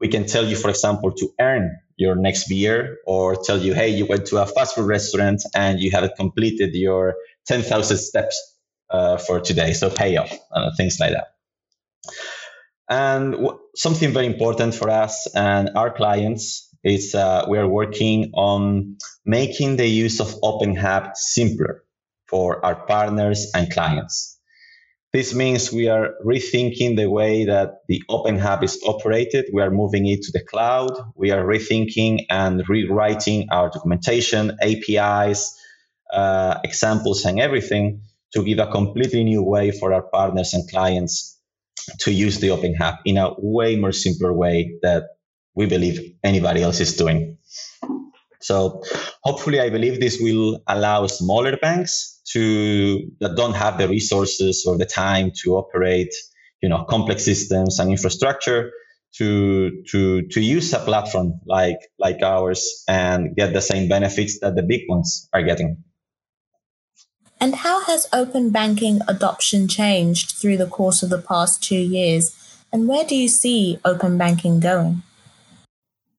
we 0.00 0.08
can 0.08 0.26
tell 0.26 0.46
you, 0.46 0.56
for 0.56 0.70
example, 0.70 1.10
to 1.12 1.28
earn 1.40 1.76
your 1.96 2.14
next 2.14 2.48
beer 2.48 2.98
or 3.06 3.34
tell 3.34 3.58
you, 3.58 3.74
hey, 3.74 3.88
you 3.88 4.06
went 4.06 4.26
to 4.26 4.36
a 4.38 4.46
fast 4.46 4.76
food 4.76 4.86
restaurant 4.86 5.42
and 5.54 5.80
you 5.80 5.90
have 5.90 6.10
completed 6.16 6.74
your 6.74 7.16
10,000 7.46 7.96
steps 7.96 8.56
uh, 8.90 9.16
for 9.16 9.40
today. 9.40 9.72
So 9.72 9.90
pay 9.90 10.16
off, 10.16 10.32
uh, 10.52 10.70
things 10.76 11.00
like 11.00 11.12
that. 11.12 11.28
And 12.88 13.32
w- 13.32 13.58
something 13.74 14.12
very 14.12 14.26
important 14.26 14.74
for 14.74 14.90
us 14.90 15.26
and 15.34 15.70
our 15.74 15.90
clients 15.90 16.68
is 16.84 17.16
uh, 17.16 17.46
we 17.48 17.58
are 17.58 17.66
working 17.66 18.30
on 18.34 18.96
making 19.24 19.76
the 19.76 19.86
use 19.88 20.20
of 20.20 20.28
OpenHub 20.42 21.16
simpler 21.16 21.82
for 22.28 22.64
our 22.64 22.86
partners 22.86 23.50
and 23.54 23.70
clients. 23.72 24.36
This 25.12 25.34
means 25.34 25.72
we 25.72 25.88
are 25.88 26.14
rethinking 26.24 26.96
the 26.96 27.08
way 27.08 27.46
that 27.46 27.78
the 27.88 28.02
Open 28.08 28.38
Hub 28.38 28.62
is 28.62 28.78
operated. 28.86 29.46
We 29.52 29.62
are 29.62 29.70
moving 29.70 30.06
it 30.06 30.22
to 30.24 30.32
the 30.32 30.44
cloud. 30.44 30.92
We 31.14 31.30
are 31.30 31.42
rethinking 31.44 32.26
and 32.28 32.62
rewriting 32.68 33.48
our 33.50 33.70
documentation, 33.70 34.58
APIs, 34.60 35.56
uh, 36.12 36.58
examples, 36.64 37.24
and 37.24 37.40
everything 37.40 38.02
to 38.34 38.44
give 38.44 38.58
a 38.58 38.66
completely 38.70 39.24
new 39.24 39.42
way 39.42 39.70
for 39.70 39.94
our 39.94 40.02
partners 40.02 40.52
and 40.52 40.68
clients 40.68 41.40
to 42.00 42.12
use 42.12 42.38
the 42.40 42.50
Open 42.50 42.74
Hub 42.74 42.96
in 43.04 43.16
a 43.16 43.34
way 43.38 43.76
more 43.76 43.92
simpler 43.92 44.32
way 44.32 44.78
that 44.82 45.04
we 45.54 45.66
believe 45.66 46.14
anybody 46.22 46.62
else 46.62 46.80
is 46.80 46.94
doing. 46.96 47.38
So 48.40 48.82
hopefully, 49.22 49.60
I 49.60 49.70
believe 49.70 50.00
this 50.00 50.18
will 50.20 50.60
allow 50.66 51.06
smaller 51.06 51.56
banks 51.56 52.20
to 52.32 53.10
that 53.20 53.36
don't 53.36 53.54
have 53.54 53.78
the 53.78 53.88
resources 53.88 54.64
or 54.66 54.76
the 54.76 54.86
time 54.86 55.32
to 55.42 55.56
operate 55.56 56.12
you 56.62 56.68
know 56.68 56.84
complex 56.84 57.24
systems 57.24 57.78
and 57.78 57.90
infrastructure 57.90 58.72
to 59.14 59.82
to 59.90 60.22
to 60.28 60.40
use 60.40 60.72
a 60.72 60.78
platform 60.78 61.40
like 61.46 61.78
like 61.98 62.22
ours 62.22 62.84
and 62.88 63.34
get 63.36 63.52
the 63.52 63.60
same 63.60 63.88
benefits 63.88 64.40
that 64.40 64.54
the 64.54 64.62
big 64.62 64.82
ones 64.88 65.28
are 65.32 65.42
getting. 65.42 65.82
And 67.38 67.56
how 67.56 67.84
has 67.84 68.08
open 68.12 68.50
banking 68.50 69.00
adoption 69.06 69.68
changed 69.68 70.32
through 70.32 70.56
the 70.56 70.66
course 70.66 71.02
of 71.02 71.10
the 71.10 71.18
past 71.18 71.62
two 71.62 71.76
years? 71.76 72.34
And 72.72 72.88
where 72.88 73.04
do 73.04 73.14
you 73.14 73.28
see 73.28 73.78
open 73.84 74.16
banking 74.16 74.58
going? 74.58 75.02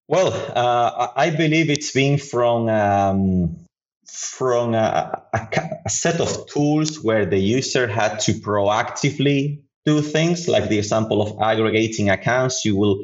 Well, 0.07 0.31
uh, 0.33 1.09
I 1.15 1.31
believe 1.31 1.69
it's 1.69 1.91
been 1.91 2.17
from 2.17 2.69
um, 2.69 3.57
from 4.05 4.73
a, 4.73 5.21
a, 5.33 5.49
a, 5.85 5.89
set 5.89 6.21
of 6.21 6.47
tools 6.47 7.03
where 7.03 7.25
the 7.25 7.37
user 7.37 7.87
had 7.87 8.19
to 8.21 8.31
proactively 8.33 9.63
do 9.85 10.01
things, 10.01 10.47
like 10.47 10.69
the 10.69 10.77
example 10.77 11.21
of 11.21 11.41
aggregating 11.41 12.09
accounts. 12.09 12.63
You 12.63 12.77
will 12.77 13.03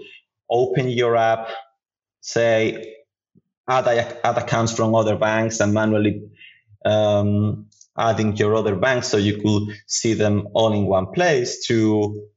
open 0.50 0.90
your 0.90 1.18
app, 1.18 1.50
say, 2.22 2.96
add, 3.68 3.86
add 4.24 4.38
accounts 4.38 4.74
from 4.74 4.96
other 4.96 5.18
banks, 5.18 5.60
and 5.60 5.74
manually 5.74 6.30
um, 6.86 7.68
adding 7.98 8.38
your 8.38 8.56
other 8.56 8.76
banks 8.76 9.10
so 9.10 9.18
you 9.18 9.42
could 9.42 9.76
see 9.88 10.14
them 10.14 10.48
all 10.54 10.72
in 10.72 10.86
one 10.86 11.12
place 11.12 11.66
to 11.68 12.30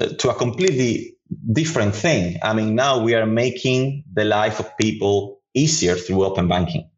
uh, 0.00 0.08
to 0.18 0.30
a 0.30 0.34
completely 0.34 1.13
different 1.52 1.94
thing. 1.94 2.38
I 2.42 2.54
mean, 2.54 2.74
now 2.74 3.02
we 3.02 3.14
are 3.14 3.26
making 3.26 4.04
the 4.12 4.24
life 4.24 4.60
of 4.60 4.76
people 4.76 5.40
easier 5.54 5.94
through 5.94 6.24
open 6.24 6.48
banking. 6.48 6.90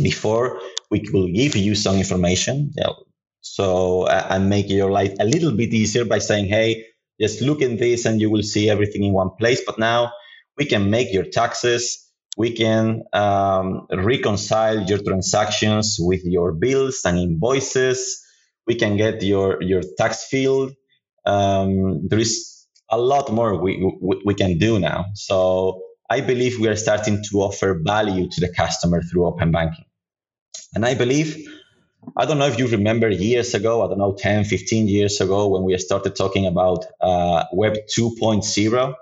Before, 0.00 0.60
we 0.90 1.00
could 1.00 1.34
give 1.34 1.56
you 1.56 1.74
some 1.74 1.96
information, 1.96 2.72
so 3.42 4.02
uh, 4.04 4.26
and 4.30 4.48
make 4.48 4.70
your 4.70 4.90
life 4.90 5.14
a 5.20 5.24
little 5.24 5.52
bit 5.52 5.74
easier 5.74 6.04
by 6.06 6.18
saying, 6.18 6.46
"Hey, 6.46 6.86
just 7.20 7.42
look 7.42 7.60
in 7.60 7.76
this, 7.76 8.06
and 8.06 8.20
you 8.20 8.30
will 8.30 8.42
see 8.42 8.70
everything 8.70 9.04
in 9.04 9.12
one 9.12 9.30
place." 9.38 9.62
But 9.66 9.78
now 9.78 10.12
we 10.56 10.64
can 10.64 10.88
make 10.90 11.12
your 11.12 11.24
taxes. 11.24 12.08
We 12.38 12.52
can 12.52 13.02
um, 13.12 13.86
reconcile 13.92 14.82
your 14.82 15.02
transactions 15.02 15.96
with 15.98 16.24
your 16.24 16.52
bills 16.52 17.02
and 17.04 17.18
invoices. 17.18 18.24
We 18.66 18.76
can 18.76 18.96
get 18.96 19.22
your 19.22 19.62
your 19.62 19.82
tax 19.98 20.24
field. 20.24 20.72
Um, 21.26 22.08
there 22.08 22.18
is 22.18 22.61
a 22.92 22.98
lot 22.98 23.32
more 23.32 23.56
we, 23.56 23.92
we, 24.00 24.22
we 24.24 24.34
can 24.34 24.58
do 24.58 24.78
now. 24.78 25.06
So 25.14 25.82
I 26.10 26.20
believe 26.20 26.60
we 26.60 26.68
are 26.68 26.76
starting 26.76 27.24
to 27.30 27.42
offer 27.42 27.80
value 27.82 28.28
to 28.28 28.40
the 28.40 28.52
customer 28.52 29.02
through 29.02 29.26
open 29.26 29.50
banking. 29.50 29.86
And 30.74 30.84
I 30.84 30.94
believe, 30.94 31.48
I 32.16 32.26
don't 32.26 32.38
know 32.38 32.46
if 32.46 32.58
you 32.58 32.68
remember 32.68 33.08
years 33.08 33.54
ago, 33.54 33.82
I 33.82 33.88
don't 33.88 33.98
know, 33.98 34.14
10, 34.14 34.44
15 34.44 34.88
years 34.88 35.20
ago, 35.20 35.48
when 35.48 35.62
we 35.62 35.76
started 35.78 36.14
talking 36.14 36.46
about 36.46 36.84
uh, 37.00 37.44
Web 37.52 37.74
2.0, 37.96 38.94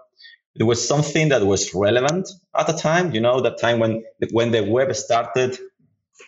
there 0.57 0.67
was 0.67 0.87
something 0.87 1.31
that 1.31 1.45
was 1.45 1.75
relevant 1.75 2.29
at 2.57 2.67
the 2.67 2.73
time, 2.75 3.13
you 3.13 3.21
know, 3.21 3.41
that 3.41 3.59
time 3.59 3.81
when, 3.81 4.05
when 4.33 4.51
the 4.53 4.63
web 4.63 4.95
started 4.95 5.59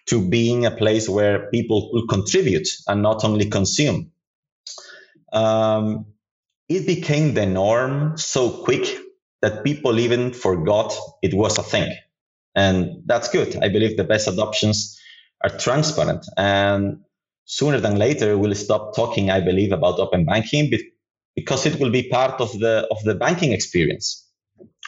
to 0.07 0.29
being 0.29 0.64
a 0.64 0.70
place 0.70 1.09
where 1.09 1.51
people 1.51 1.90
could 1.92 2.09
contribute 2.09 2.68
and 2.88 3.03
not 3.03 3.25
only 3.25 3.48
consume. 3.48 4.11
Um, 5.33 6.12
it 6.68 6.87
became 6.87 7.35
the 7.35 7.46
norm 7.46 8.16
so 8.16 8.62
quick 8.64 8.96
that 9.42 9.64
people 9.64 9.98
even 9.98 10.33
forgot 10.33 10.94
it 11.22 11.35
was 11.35 11.59
a 11.59 11.62
thing. 11.62 11.94
And 12.55 13.03
that's 13.07 13.29
good. 13.29 13.57
I 13.62 13.68
believe 13.68 13.96
the 13.96 14.05
best 14.05 14.29
adoptions 14.29 14.98
are 15.42 15.57
transparent. 15.59 16.25
And 16.37 16.98
sooner 17.44 17.81
than 17.81 17.96
later, 17.96 18.38
we'll 18.38 18.55
stop 18.55 18.94
talking, 18.94 19.31
I 19.31 19.40
believe, 19.40 19.72
about 19.72 19.98
open 19.98 20.25
banking 20.25 20.72
because 21.35 21.66
it 21.66 21.81
will 21.81 21.90
be 21.90 22.09
part 22.09 22.40
of 22.40 22.53
the, 22.59 22.87
of 22.90 23.03
the 23.05 23.14
banking 23.14 23.53
experience. 23.53 24.29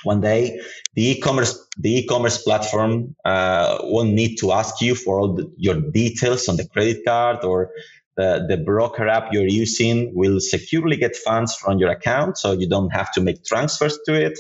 One 0.04 0.20
day, 0.20 0.60
the 0.94 1.10
e-commerce 1.10 1.58
the 1.78 1.98
e-commerce 1.98 2.42
platform 2.42 3.16
uh, 3.24 3.78
won't 3.82 4.12
need 4.12 4.36
to 4.36 4.52
ask 4.52 4.80
you 4.80 4.94
for 4.94 5.18
all 5.18 5.34
the, 5.34 5.52
your 5.56 5.80
details 5.80 6.48
on 6.48 6.56
the 6.56 6.68
credit 6.68 7.04
card 7.04 7.44
or 7.44 7.70
the, 8.16 8.46
the 8.48 8.56
broker 8.56 9.08
app 9.08 9.32
you're 9.32 9.48
using 9.48 10.14
will 10.14 10.40
securely 10.40 10.96
get 10.96 11.16
funds 11.16 11.54
from 11.54 11.78
your 11.78 11.90
account 11.90 12.38
so 12.38 12.52
you 12.52 12.68
don't 12.68 12.90
have 12.90 13.12
to 13.12 13.20
make 13.20 13.44
transfers 13.44 13.98
to 14.06 14.14
it. 14.14 14.38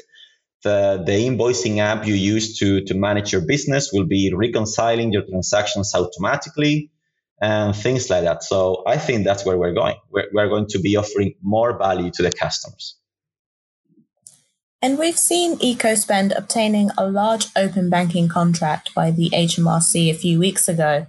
The, 0.62 1.02
the 1.04 1.12
invoicing 1.12 1.78
app 1.78 2.06
you 2.06 2.14
use 2.14 2.58
to, 2.58 2.82
to 2.84 2.94
manage 2.94 3.32
your 3.32 3.42
business 3.42 3.90
will 3.92 4.06
be 4.06 4.32
reconciling 4.34 5.12
your 5.12 5.22
transactions 5.22 5.94
automatically 5.94 6.90
and 7.40 7.74
things 7.74 8.08
like 8.08 8.24
that. 8.24 8.42
So 8.42 8.82
i 8.86 8.96
think 8.96 9.24
that's 9.24 9.44
where 9.44 9.58
we're 9.58 9.74
going. 9.74 9.96
We're, 10.10 10.28
we're 10.32 10.48
going 10.48 10.68
to 10.68 10.78
be 10.78 10.96
offering 10.96 11.34
more 11.42 11.76
value 11.76 12.10
to 12.12 12.22
the 12.22 12.30
customers. 12.30 12.96
And 14.80 14.98
we've 14.98 15.18
seen 15.18 15.56
EcoSpend 15.60 16.36
obtaining 16.36 16.90
a 16.98 17.08
large 17.08 17.46
open 17.56 17.88
banking 17.88 18.28
contract 18.28 18.94
by 18.94 19.10
the 19.10 19.30
HMRC 19.30 20.10
a 20.10 20.14
few 20.14 20.38
weeks 20.38 20.68
ago. 20.68 21.06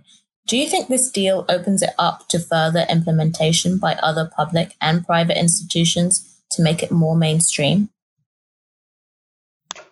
Do 0.48 0.58
you 0.58 0.68
think 0.68 0.88
this 0.88 1.10
deal 1.10 1.46
opens 1.50 1.82
it 1.82 1.92
up 1.98 2.28
to 2.30 2.40
further 2.40 2.86
implementation 2.90 3.80
by 3.80 3.96
other 3.96 4.30
public 4.36 4.76
and 4.80 5.06
private 5.06 5.40
institutions 5.40 6.40
to 6.52 6.62
make 6.62 6.84
it 6.84 6.92
more 6.92 7.16
mainstream? 7.16 7.90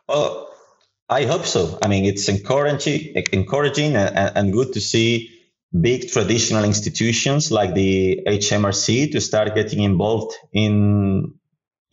Well, 0.08 0.54
I 1.10 1.26
hope 1.26 1.46
so. 1.46 1.80
I 1.82 1.88
mean, 1.88 2.06
it's 2.06 2.30
encouraging, 2.30 3.16
encouraging 3.32 3.96
and, 3.96 4.32
and 4.36 4.54
good 4.54 4.74
to 4.74 4.82
see 4.82 5.32
big 5.80 6.10
traditional 6.12 6.64
institutions 6.64 7.52
like 7.52 7.74
the 7.74 8.22
HMRC 8.28 9.12
to 9.12 9.22
start 9.22 9.56
getting 9.56 9.82
involved 9.82 10.36
in 10.52 11.34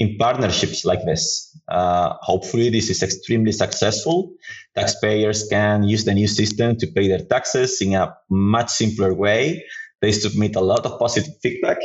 in 0.01 0.17
partnerships 0.17 0.85
like 0.85 1.05
this. 1.05 1.55
Uh, 1.69 2.15
hopefully, 2.23 2.71
this 2.71 2.89
is 2.89 3.03
extremely 3.03 3.53
successful. 3.53 4.33
Taxpayers 4.75 5.47
can 5.49 5.83
use 5.85 6.05
the 6.05 6.15
new 6.15 6.27
system 6.27 6.77
to 6.79 6.87
pay 6.87 7.07
their 7.07 7.25
taxes 7.25 7.81
in 7.83 7.95
a 7.95 8.17
much 8.31 8.71
simpler 8.71 9.13
way. 9.15 9.63
They 10.01 10.13
submit 10.13 10.57
a 10.57 10.61
lot 10.61 10.87
of 10.87 10.99
positive 10.99 11.35
feedback. 11.43 11.77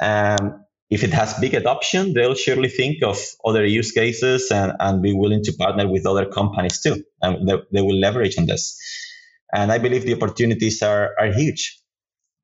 And 0.00 0.54
if 0.90 1.04
it 1.04 1.12
has 1.14 1.38
big 1.38 1.54
adoption, 1.54 2.14
they'll 2.14 2.34
surely 2.34 2.68
think 2.68 3.02
of 3.04 3.16
other 3.44 3.64
use 3.64 3.92
cases 3.92 4.50
and, 4.50 4.72
and 4.80 5.00
be 5.00 5.14
willing 5.14 5.44
to 5.44 5.52
partner 5.52 5.88
with 5.88 6.04
other 6.04 6.26
companies 6.26 6.80
too. 6.82 7.04
And 7.22 7.48
they, 7.48 7.54
they 7.72 7.80
will 7.80 7.98
leverage 7.98 8.36
on 8.38 8.46
this. 8.46 8.76
And 9.54 9.70
I 9.70 9.78
believe 9.78 10.04
the 10.04 10.14
opportunities 10.14 10.82
are, 10.82 11.14
are 11.18 11.32
huge 11.32 11.78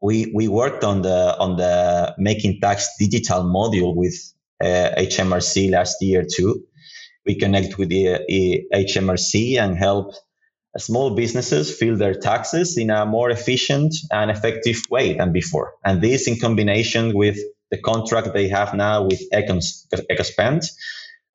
we 0.00 0.30
we 0.32 0.46
worked 0.46 0.84
on 0.84 1.02
the 1.02 1.36
on 1.40 1.56
the 1.56 2.14
making 2.18 2.60
tax 2.60 2.88
digital 3.00 3.42
module 3.42 3.96
with 3.96 4.14
HMRC 4.62 5.70
last 5.70 5.96
year 6.00 6.24
too. 6.24 6.64
We 7.26 7.36
connect 7.36 7.78
with 7.78 7.88
the 7.90 8.14
uh, 8.14 8.76
HMRC 8.76 9.58
and 9.58 9.76
help 9.76 10.14
small 10.76 11.14
businesses 11.14 11.76
fill 11.76 11.96
their 11.96 12.14
taxes 12.14 12.76
in 12.76 12.90
a 12.90 13.06
more 13.06 13.30
efficient 13.30 13.94
and 14.10 14.30
effective 14.30 14.82
way 14.90 15.14
than 15.14 15.32
before. 15.32 15.74
And 15.84 16.00
this 16.00 16.28
in 16.28 16.38
combination 16.38 17.14
with 17.14 17.38
the 17.70 17.78
contract 17.78 18.32
they 18.32 18.48
have 18.48 18.74
now 18.74 19.04
with 19.04 19.20
EcoSpend, 19.32 20.66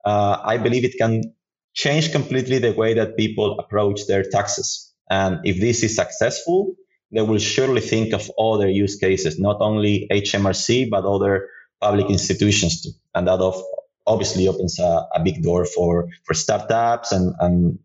uh, 0.06 0.38
I 0.44 0.58
believe 0.58 0.86
it 0.86 0.98
can 0.98 1.34
change 1.74 2.12
completely 2.12 2.60
the 2.60 2.74
way 2.74 2.94
that 2.96 3.18
people 3.18 3.60
approach 3.60 4.06
their 4.08 4.24
taxes. 4.24 4.92
And 5.10 5.40
if 5.44 5.60
this 5.60 5.84
is 5.84 5.96
successful, 5.96 6.76
they 7.12 7.22
will 7.22 7.40
surely 7.40 7.82
think 7.82 8.14
of 8.14 8.32
other 8.40 8.68
use 8.68 8.96
cases, 8.96 9.40
not 9.40 9.58
only 9.60 10.08
HMRC, 10.12 10.90
but 10.90 11.06
other 11.06 11.50
public 11.84 12.10
institutions 12.10 12.82
too. 12.82 12.92
And 13.14 13.28
that 13.28 13.40
of, 13.40 13.62
obviously 14.08 14.48
opens 14.48 14.80
a, 14.80 15.06
a 15.14 15.22
big 15.22 15.44
door 15.44 15.66
for, 15.66 16.08
for 16.24 16.34
startups 16.34 17.12
and, 17.12 17.36
and, 17.40 17.80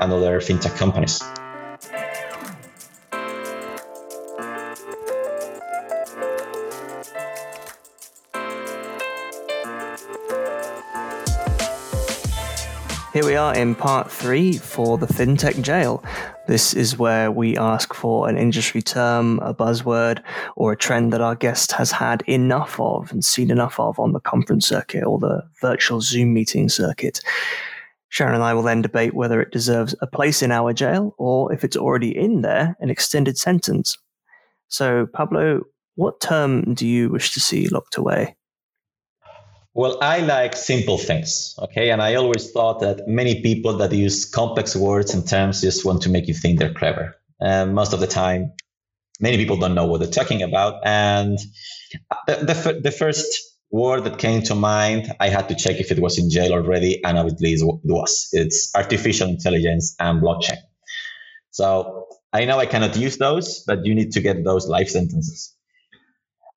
and 0.00 0.12
other 0.12 0.40
fintech 0.40 0.76
companies. 0.76 1.22
Here 13.12 13.24
we 13.24 13.36
are 13.36 13.54
in 13.54 13.76
part 13.76 14.10
three 14.10 14.58
for 14.58 14.98
the 14.98 15.06
FinTech 15.06 15.62
Jail. 15.62 16.02
This 16.46 16.74
is 16.74 16.98
where 16.98 17.30
we 17.30 17.56
ask 17.56 17.94
for 17.94 18.28
an 18.28 18.36
industry 18.36 18.82
term, 18.82 19.38
a 19.38 19.54
buzzword, 19.54 20.22
or 20.56 20.72
a 20.72 20.76
trend 20.76 21.10
that 21.12 21.22
our 21.22 21.34
guest 21.34 21.72
has 21.72 21.90
had 21.90 22.22
enough 22.26 22.78
of 22.78 23.10
and 23.10 23.24
seen 23.24 23.50
enough 23.50 23.80
of 23.80 23.98
on 23.98 24.12
the 24.12 24.20
conference 24.20 24.66
circuit 24.66 25.04
or 25.04 25.18
the 25.18 25.42
virtual 25.62 26.02
Zoom 26.02 26.34
meeting 26.34 26.68
circuit. 26.68 27.20
Sharon 28.10 28.34
and 28.34 28.44
I 28.44 28.52
will 28.52 28.62
then 28.62 28.82
debate 28.82 29.14
whether 29.14 29.40
it 29.40 29.52
deserves 29.52 29.94
a 30.02 30.06
place 30.06 30.42
in 30.42 30.52
our 30.52 30.74
jail 30.74 31.14
or 31.16 31.50
if 31.50 31.64
it's 31.64 31.76
already 31.76 32.16
in 32.16 32.42
there, 32.42 32.76
an 32.78 32.90
extended 32.90 33.38
sentence. 33.38 33.96
So, 34.68 35.06
Pablo, 35.06 35.62
what 35.94 36.20
term 36.20 36.74
do 36.74 36.86
you 36.86 37.08
wish 37.08 37.32
to 37.32 37.40
see 37.40 37.68
locked 37.68 37.96
away? 37.96 38.36
Well, 39.76 39.98
I 40.00 40.20
like 40.20 40.54
simple 40.56 40.98
things, 40.98 41.56
okay? 41.58 41.90
And 41.90 42.00
I 42.00 42.14
always 42.14 42.52
thought 42.52 42.78
that 42.80 43.08
many 43.08 43.42
people 43.42 43.78
that 43.78 43.92
use 43.92 44.24
complex 44.24 44.76
words 44.76 45.14
and 45.14 45.26
terms 45.26 45.60
just 45.60 45.84
want 45.84 46.02
to 46.02 46.10
make 46.10 46.28
you 46.28 46.34
think 46.34 46.60
they're 46.60 46.72
clever. 46.72 47.16
And 47.40 47.74
most 47.74 47.92
of 47.92 47.98
the 47.98 48.06
time, 48.06 48.52
many 49.20 49.36
people 49.36 49.56
don't 49.56 49.74
know 49.74 49.86
what 49.86 49.98
they're 49.98 50.08
talking 50.08 50.42
about. 50.42 50.80
And 50.84 51.38
the, 52.28 52.36
the, 52.36 52.80
the 52.84 52.90
first 52.92 53.26
word 53.72 54.04
that 54.04 54.18
came 54.18 54.42
to 54.42 54.54
mind, 54.54 55.12
I 55.18 55.28
had 55.28 55.48
to 55.48 55.56
check 55.56 55.80
if 55.80 55.90
it 55.90 55.98
was 55.98 56.18
in 56.18 56.30
jail 56.30 56.52
already, 56.52 57.02
and 57.02 57.18
obviously 57.18 57.54
it 57.54 57.64
was. 57.64 58.28
It's 58.30 58.70
artificial 58.76 59.28
intelligence 59.28 59.96
and 59.98 60.22
blockchain. 60.22 60.58
So 61.50 62.06
I 62.32 62.44
know 62.44 62.60
I 62.60 62.66
cannot 62.66 62.96
use 62.96 63.16
those, 63.18 63.64
but 63.66 63.84
you 63.84 63.96
need 63.96 64.12
to 64.12 64.20
get 64.20 64.44
those 64.44 64.68
life 64.68 64.88
sentences. 64.90 65.52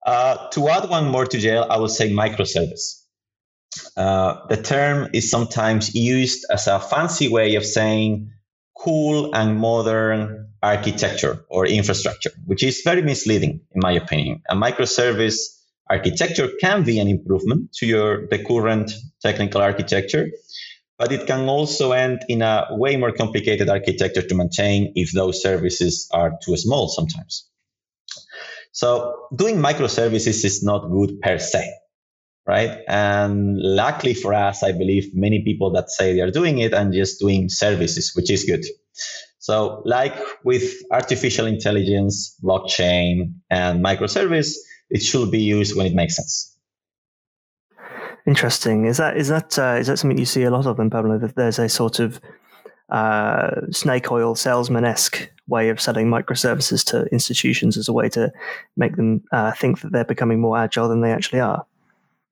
Uh, 0.06 0.50
to 0.50 0.70
add 0.70 0.88
one 0.88 1.10
more 1.10 1.26
to 1.26 1.40
jail, 1.40 1.66
I 1.68 1.78
will 1.78 1.90
say 1.90 2.12
microservice. 2.12 3.06
Uh, 3.96 4.46
the 4.48 4.58
term 4.58 5.10
is 5.14 5.30
sometimes 5.30 5.94
used 5.94 6.46
as 6.52 6.68
a 6.68 6.80
fancy 6.80 7.28
way 7.28 7.56
of 7.56 7.66
saying 7.66 8.32
cool 8.78 9.34
and 9.36 9.58
modern 9.58 10.48
architecture 10.62 11.46
or 11.50 11.66
infrastructure, 11.66 12.32
which 12.46 12.64
is 12.64 12.82
very 12.84 13.02
misleading, 13.02 13.62
in 13.74 13.82
my 13.82 13.92
opinion. 13.92 14.42
A 14.50 14.56
microservice 14.56 15.38
architecture 15.90 16.50
can 16.60 16.84
be 16.84 17.00
an 17.00 17.08
improvement 17.08 17.74
to 17.74 17.86
your 17.86 18.28
the 18.28 18.44
current 18.44 18.92
technical 19.22 19.62
architecture, 19.62 20.30
but 20.98 21.12
it 21.12 21.28
can 21.28 21.48
also 21.48 21.92
end 21.92 22.24
in 22.28 22.42
a 22.42 22.68
way 22.72 22.98
more 22.98 23.12
complicated 23.12 23.70
architecture 23.70 24.22
to 24.22 24.36
maintain 24.36 24.92
if 24.96 25.12
those 25.12 25.42
services 25.42 26.10
are 26.12 26.34
too 26.44 26.58
small 26.58 26.88
sometimes. 26.88 27.48
So 28.72 29.28
doing 29.36 29.58
microservices 29.58 30.46
is 30.46 30.64
not 30.64 30.90
good 30.92 31.20
per 31.22 31.40
se, 31.40 31.72
right? 32.48 32.80
And 32.88 33.58
luckily 33.58 34.14
for 34.14 34.34
us, 34.34 34.64
I 34.64 34.72
believe 34.72 35.14
many 35.14 35.44
people 35.44 35.72
that 35.72 35.90
say 35.90 36.14
they 36.14 36.22
are 36.22 36.32
doing 36.32 36.60
it 36.60 36.74
and 36.74 36.94
just 36.94 37.20
doing 37.20 37.50
services, 37.50 38.14
which 38.16 38.32
is 38.32 38.46
good. 38.46 38.66
So 39.40 39.82
like 39.86 40.16
with 40.44 40.74
artificial 40.92 41.46
intelligence, 41.46 42.36
blockchain, 42.44 43.34
and 43.50 43.84
microservice, 43.84 44.56
it 44.90 45.02
should 45.02 45.30
be 45.30 45.42
used 45.42 45.76
when 45.76 45.86
it 45.86 45.94
makes 45.94 46.16
sense. 46.16 46.58
Interesting. 48.26 48.86
Is 48.86 48.98
that 48.98 49.16
is 49.16 49.30
that 49.30 49.58
uh, 49.58 49.78
is 49.80 49.88
that 49.88 49.98
something 49.98 50.18
you 50.18 50.26
see 50.26 50.44
a 50.44 50.52
lot 50.52 50.66
of 50.66 50.80
in 50.80 50.90
Pablo? 50.90 51.18
That 51.18 51.36
there's 51.36 51.60
a 51.60 51.70
sort 51.70 52.00
of 52.00 52.20
uh, 52.90 53.52
snake 53.72 54.12
oil 54.12 54.36
salesman 54.36 54.84
esque 54.84 55.30
way 55.48 55.70
of 55.70 55.80
selling 55.80 56.08
microservices 56.08 56.84
to 56.86 57.06
institutions 57.06 57.78
as 57.78 57.88
a 57.88 57.94
way 57.94 58.10
to 58.10 58.32
make 58.76 58.98
them 58.98 59.24
uh, 59.32 59.54
think 59.54 59.80
that 59.80 59.94
they're 59.94 60.04
becoming 60.04 60.42
more 60.42 60.58
agile 60.58 60.90
than 60.90 61.00
they 61.00 61.12
actually 61.14 61.40
are. 61.40 61.66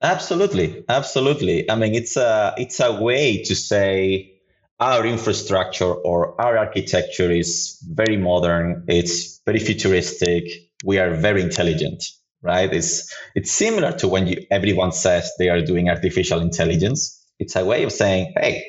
Absolutely, 0.01 0.83
absolutely. 0.89 1.69
I 1.69 1.75
mean, 1.75 1.95
it's 1.95 2.17
a 2.17 2.53
it's 2.57 2.79
a 2.79 2.91
way 3.01 3.41
to 3.43 3.55
say 3.55 4.33
our 4.79 5.05
infrastructure 5.05 5.91
or 5.93 6.39
our 6.39 6.57
architecture 6.57 7.31
is 7.31 7.81
very 7.89 8.17
modern. 8.17 8.85
It's 8.87 9.41
very 9.45 9.59
futuristic. 9.59 10.43
We 10.83 10.99
are 10.99 11.13
very 11.15 11.41
intelligent 11.41 12.03
right? 12.41 12.71
It's 12.71 13.11
it's 13.33 13.51
similar 13.51 13.91
to 13.93 14.07
when 14.07 14.27
you, 14.27 14.37
everyone 14.51 14.91
says 14.91 15.31
they 15.39 15.49
are 15.49 15.61
doing 15.61 15.89
artificial 15.89 16.39
intelligence. 16.41 17.19
It's 17.39 17.55
a 17.55 17.65
way 17.65 17.83
of 17.83 17.91
saying, 17.91 18.33
hey, 18.37 18.63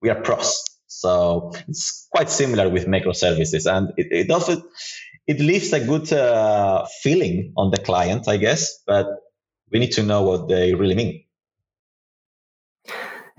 we 0.00 0.10
are 0.10 0.20
pros. 0.20 0.62
So 0.86 1.52
it's 1.68 2.06
quite 2.12 2.30
similar 2.30 2.68
with 2.68 2.86
microservices, 2.86 3.66
and 3.70 3.90
it, 3.96 4.06
it 4.10 4.30
also 4.30 4.62
it 5.26 5.40
leaves 5.40 5.72
a 5.72 5.80
good 5.84 6.12
uh, 6.12 6.86
feeling 7.02 7.52
on 7.56 7.72
the 7.72 7.78
client, 7.78 8.28
I 8.28 8.36
guess. 8.36 8.78
But 8.86 9.06
we 9.70 9.78
need 9.78 9.92
to 9.92 10.02
know 10.02 10.22
what 10.22 10.48
they 10.48 10.74
really 10.74 10.94
mean. 10.94 11.26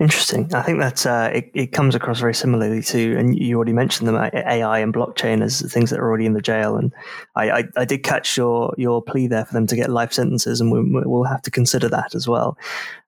Interesting. 0.00 0.54
I 0.54 0.62
think 0.62 0.78
that 0.78 1.04
uh, 1.06 1.28
it, 1.34 1.50
it 1.54 1.66
comes 1.72 1.96
across 1.96 2.20
very 2.20 2.34
similarly 2.34 2.82
to, 2.82 3.16
and 3.18 3.36
you 3.36 3.56
already 3.56 3.72
mentioned 3.72 4.06
them, 4.06 4.14
AI 4.14 4.78
and 4.78 4.94
blockchain 4.94 5.42
as 5.42 5.60
things 5.72 5.90
that 5.90 5.98
are 5.98 6.08
already 6.08 6.24
in 6.24 6.34
the 6.34 6.40
jail. 6.40 6.76
And 6.76 6.94
I, 7.34 7.50
I, 7.50 7.64
I 7.78 7.84
did 7.84 8.04
catch 8.04 8.36
your 8.36 8.72
your 8.78 9.02
plea 9.02 9.26
there 9.26 9.44
for 9.44 9.54
them 9.54 9.66
to 9.66 9.74
get 9.74 9.90
life 9.90 10.12
sentences, 10.12 10.60
and 10.60 10.70
we, 10.70 11.02
will 11.04 11.24
have 11.24 11.42
to 11.42 11.50
consider 11.50 11.88
that 11.88 12.14
as 12.14 12.28
well. 12.28 12.56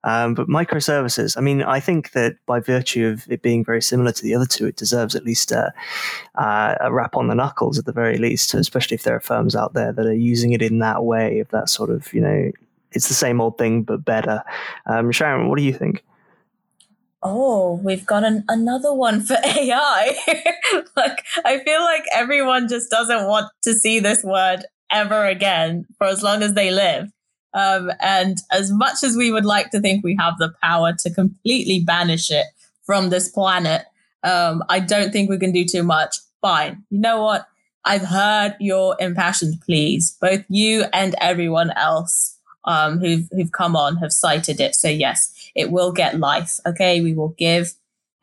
Um, 0.03 0.33
but 0.33 0.49
microservices, 0.49 1.37
I 1.37 1.41
mean, 1.41 1.63
I 1.63 1.79
think 1.79 2.11
that 2.11 2.35
by 2.45 2.59
virtue 2.59 3.07
of 3.07 3.25
it 3.31 3.41
being 3.41 3.63
very 3.63 3.81
similar 3.81 4.11
to 4.11 4.21
the 4.21 4.35
other 4.35 4.45
two, 4.45 4.67
it 4.67 4.75
deserves 4.75 5.15
at 5.15 5.23
least 5.23 5.53
a, 5.53 5.73
a 6.35 6.91
rap 6.91 7.15
on 7.15 7.29
the 7.29 7.35
knuckles 7.35 7.79
at 7.79 7.85
the 7.85 7.93
very 7.93 8.17
least, 8.17 8.53
especially 8.53 8.95
if 8.95 9.03
there 9.03 9.15
are 9.15 9.21
firms 9.21 9.55
out 9.55 9.73
there 9.73 9.93
that 9.93 10.05
are 10.05 10.13
using 10.13 10.51
it 10.51 10.61
in 10.61 10.79
that 10.79 11.05
way, 11.05 11.39
of 11.39 11.47
that 11.51 11.69
sort 11.69 11.89
of, 11.89 12.13
you 12.13 12.19
know, 12.19 12.51
it's 12.91 13.07
the 13.07 13.13
same 13.13 13.41
old 13.41 13.57
thing 13.57 13.83
but 13.83 14.03
better. 14.05 14.43
Um, 14.85 15.11
Sharon, 15.11 15.49
what 15.49 15.57
do 15.57 15.63
you 15.63 15.73
think? 15.73 16.03
oh, 17.23 17.79
we've 17.83 18.05
got 18.05 18.23
an, 18.23 18.43
another 18.47 18.93
one 18.93 19.21
for 19.21 19.37
AI. 19.43 20.15
like, 20.95 21.23
I 21.45 21.59
feel 21.63 21.81
like 21.81 22.03
everyone 22.13 22.67
just 22.67 22.89
doesn't 22.89 23.27
want 23.27 23.51
to 23.63 23.73
see 23.73 23.99
this 23.99 24.23
word 24.23 24.65
ever 24.91 25.25
again 25.25 25.85
for 25.97 26.07
as 26.07 26.23
long 26.23 26.43
as 26.43 26.53
they 26.53 26.71
live. 26.71 27.11
Um, 27.53 27.91
and 27.99 28.37
as 28.51 28.71
much 28.71 29.03
as 29.03 29.17
we 29.17 29.31
would 29.31 29.45
like 29.45 29.71
to 29.71 29.81
think 29.81 30.03
we 30.03 30.15
have 30.19 30.37
the 30.37 30.53
power 30.63 30.93
to 30.99 31.13
completely 31.13 31.81
banish 31.81 32.31
it 32.31 32.45
from 32.85 33.09
this 33.09 33.29
planet, 33.29 33.85
um, 34.23 34.63
I 34.69 34.79
don't 34.79 35.11
think 35.11 35.29
we 35.29 35.37
can 35.37 35.51
do 35.51 35.65
too 35.65 35.83
much. 35.83 36.17
Fine. 36.41 36.83
You 36.89 36.99
know 36.99 37.21
what? 37.21 37.47
I've 37.83 38.03
heard 38.03 38.55
your 38.59 38.95
impassioned 38.99 39.59
pleas. 39.61 40.17
Both 40.21 40.45
you 40.47 40.85
and 40.93 41.15
everyone 41.19 41.71
else 41.71 42.30
um, 42.65 42.99
who've, 42.99 43.27
who've 43.31 43.51
come 43.51 43.75
on 43.75 43.97
have 43.97 44.13
cited 44.13 44.59
it. 44.59 44.75
So, 44.75 44.87
yes, 44.87 45.33
it 45.55 45.71
will 45.71 45.91
get 45.91 46.19
life. 46.19 46.59
Okay. 46.65 47.01
We 47.01 47.13
will 47.13 47.35
give 47.37 47.73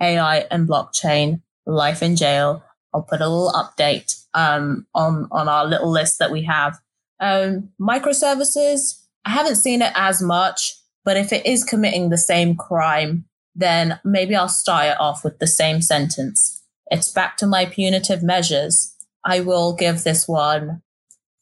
AI 0.00 0.46
and 0.50 0.68
blockchain 0.68 1.42
life 1.66 2.02
in 2.02 2.16
jail. 2.16 2.62
I'll 2.94 3.02
put 3.02 3.20
a 3.20 3.28
little 3.28 3.52
update 3.52 4.24
um, 4.34 4.86
on, 4.94 5.28
on 5.30 5.48
our 5.48 5.66
little 5.66 5.90
list 5.90 6.18
that 6.18 6.30
we 6.30 6.42
have. 6.44 6.78
Um, 7.20 7.70
microservices, 7.80 9.02
I 9.24 9.30
haven't 9.30 9.56
seen 9.56 9.82
it 9.82 9.92
as 9.94 10.22
much, 10.22 10.74
but 11.04 11.16
if 11.16 11.32
it 11.32 11.44
is 11.44 11.64
committing 11.64 12.08
the 12.08 12.18
same 12.18 12.56
crime, 12.56 13.24
then 13.54 13.98
maybe 14.04 14.36
I'll 14.36 14.48
start 14.48 14.86
it 14.86 15.00
off 15.00 15.24
with 15.24 15.38
the 15.38 15.46
same 15.46 15.82
sentence. 15.82 16.62
It's 16.90 17.10
back 17.10 17.36
to 17.38 17.46
my 17.46 17.66
punitive 17.66 18.22
measures. 18.22 18.94
I 19.24 19.40
will 19.40 19.74
give 19.74 20.04
this 20.04 20.28
one 20.28 20.82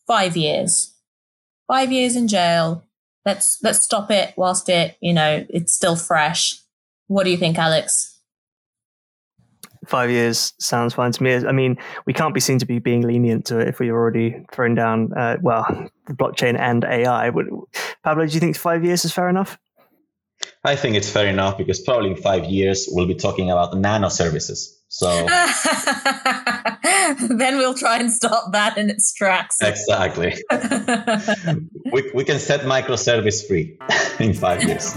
five 0.07 0.37
years. 0.37 0.95
Five 1.69 1.93
years 1.93 2.17
in 2.17 2.29
jail 2.29 2.85
let's 3.27 3.59
let's 3.63 3.83
stop 3.83 4.11
it 4.11 4.33
whilst 4.37 4.69
it 4.71 4.97
you 5.01 5.13
know 5.13 5.45
it's 5.51 5.75
still 5.75 5.97
fresh. 5.97 6.55
What 7.09 7.25
do 7.25 7.31
you 7.31 7.37
think 7.37 7.59
alex? 7.59 8.15
Five 9.85 10.11
years 10.11 10.55
sounds 10.59 10.95
fine 10.95 11.13
to 11.13 11.23
me. 11.23 11.35
I 11.35 11.53
mean 11.53 11.77
we 12.07 12.15
can't 12.15 12.33
be 12.33 12.41
seen 12.41 12.59
to 12.61 12.67
be 12.67 12.79
being 12.79 13.03
lenient 13.03 13.45
to 13.47 13.59
it 13.59 13.69
if 13.69 13.81
we've 13.81 13.93
already 13.93 14.45
thrown 14.53 14.75
down 14.75 15.13
uh, 15.15 15.37
well 15.43 15.67
the 16.07 16.15
blockchain 16.15 16.59
and 16.59 16.85
ai 16.85 17.31
pablo 18.03 18.27
do 18.27 18.33
you 18.33 18.41
think 18.41 18.57
five 18.57 18.85
years 18.85 19.05
is 19.05 19.13
fair 19.13 19.29
enough? 19.29 19.59
I 20.65 20.77
think 20.77 20.97
it's 20.97 21.11
fair 21.11 21.27
enough 21.27 21.59
because 21.59 21.81
probably 21.81 22.11
in 22.11 22.17
five 22.17 22.45
years 22.45 22.89
we'll 22.91 23.07
be 23.07 23.15
talking 23.15 23.51
about 23.51 23.77
nano 23.77 24.09
services. 24.09 24.76
So 24.89 25.27
then 27.29 27.59
we'll 27.59 27.75
try 27.75 27.99
and 27.99 28.13
stop 28.13 28.53
that 28.53 28.79
in 28.79 28.89
its 28.89 29.13
tracks. 29.13 29.57
Exactly. 29.61 30.35
we, 31.93 32.11
we 32.15 32.25
can 32.25 32.39
set 32.39 32.61
microservice 32.61 33.47
free 33.47 33.77
in 34.25 34.33
five 34.33 34.63
years. 34.63 34.95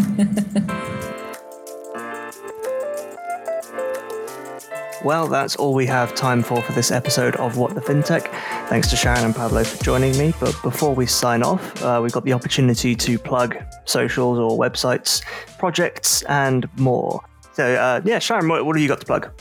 Well, 5.03 5.27
that's 5.27 5.55
all 5.55 5.73
we 5.73 5.85
have 5.85 6.13
time 6.13 6.43
for 6.43 6.61
for 6.61 6.73
this 6.73 6.91
episode 6.91 7.35
of 7.37 7.57
What 7.57 7.73
the 7.73 7.79
FinTech. 7.79 8.27
Thanks 8.67 8.89
to 8.89 8.97
Sharon 8.97 9.23
and 9.23 9.33
Pablo 9.33 9.63
for 9.63 9.81
joining 9.81 10.17
me. 10.17 10.33
But 10.41 10.61
before 10.61 10.93
we 10.93 11.05
sign 11.05 11.41
off, 11.41 11.81
uh, 11.81 12.01
we've 12.03 12.11
got 12.11 12.25
the 12.25 12.33
opportunity 12.33 12.95
to 12.95 13.17
plug 13.17 13.57
socials 13.85 14.37
or 14.37 14.59
websites, 14.59 15.23
projects, 15.57 16.21
and 16.23 16.67
more. 16.77 17.23
So, 17.53 17.75
uh, 17.75 18.01
yeah, 18.03 18.19
Sharon, 18.19 18.49
what, 18.49 18.65
what 18.65 18.75
have 18.75 18.83
you 18.83 18.89
got 18.89 18.99
to 18.99 19.05
plug? 19.05 19.31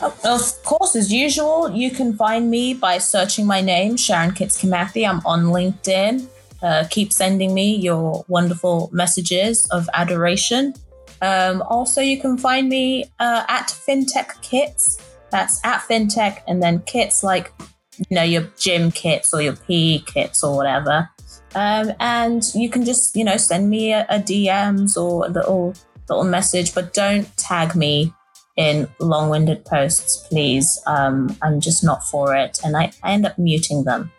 Of 0.00 0.62
course, 0.64 0.96
as 0.96 1.12
usual, 1.12 1.70
you 1.70 1.90
can 1.90 2.14
find 2.14 2.50
me 2.50 2.74
by 2.74 2.98
searching 2.98 3.46
my 3.46 3.60
name, 3.60 3.96
Sharon 3.96 4.32
Kitskimathy. 4.32 5.08
I'm 5.08 5.20
on 5.24 5.44
LinkedIn. 5.44 6.26
Uh, 6.62 6.84
keep 6.90 7.12
sending 7.12 7.52
me 7.52 7.76
your 7.76 8.24
wonderful 8.28 8.88
messages 8.92 9.68
of 9.70 9.88
adoration. 9.92 10.74
Um, 11.20 11.62
also, 11.62 12.00
you 12.00 12.20
can 12.20 12.38
find 12.38 12.68
me 12.68 13.04
uh, 13.20 13.44
at 13.48 13.68
FinTech 13.68 14.40
Kits. 14.42 14.98
That's 15.30 15.60
at 15.64 15.80
FinTech, 15.80 16.42
and 16.48 16.62
then 16.62 16.80
kits 16.80 17.22
like 17.22 17.52
you 17.98 18.16
know 18.16 18.22
your 18.22 18.48
gym 18.58 18.90
kits 18.90 19.32
or 19.32 19.42
your 19.42 19.56
PE 19.56 19.98
kits 20.00 20.42
or 20.42 20.56
whatever. 20.56 21.08
Um, 21.54 21.92
and 22.00 22.42
you 22.54 22.68
can 22.68 22.84
just 22.84 23.14
you 23.14 23.24
know 23.24 23.36
send 23.36 23.70
me 23.70 23.92
a, 23.92 24.06
a 24.08 24.18
DMs 24.18 24.96
or 24.96 25.26
a 25.26 25.28
little 25.28 25.74
little 26.08 26.24
message, 26.24 26.74
but 26.74 26.94
don't 26.94 27.24
tag 27.36 27.74
me 27.74 28.12
in 28.56 28.88
long-winded 29.00 29.64
posts, 29.64 30.26
please. 30.28 30.80
Um, 30.86 31.36
I'm 31.42 31.60
just 31.60 31.82
not 31.82 32.04
for 32.04 32.34
it, 32.34 32.60
and 32.64 32.76
I, 32.76 32.92
I 33.02 33.12
end 33.12 33.26
up 33.26 33.38
muting 33.38 33.84
them. 33.84 34.12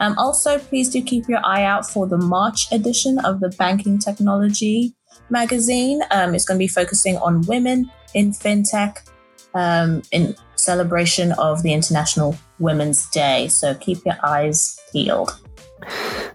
Um, 0.00 0.18
also, 0.18 0.58
please 0.58 0.88
do 0.88 1.02
keep 1.02 1.28
your 1.28 1.40
eye 1.44 1.64
out 1.64 1.88
for 1.88 2.06
the 2.06 2.16
March 2.18 2.70
edition 2.72 3.18
of 3.20 3.40
the 3.40 3.50
Banking 3.50 3.98
Technology 3.98 4.94
magazine. 5.30 6.02
Um, 6.10 6.34
it's 6.34 6.44
going 6.44 6.56
to 6.56 6.62
be 6.62 6.68
focusing 6.68 7.16
on 7.18 7.42
women 7.42 7.90
in 8.14 8.32
fintech 8.32 9.08
um, 9.54 10.02
in 10.10 10.34
celebration 10.56 11.32
of 11.32 11.62
the 11.62 11.72
International 11.72 12.36
Women's 12.58 13.08
Day. 13.10 13.48
So 13.48 13.74
keep 13.74 14.04
your 14.04 14.16
eyes 14.22 14.80
peeled. 14.92 15.38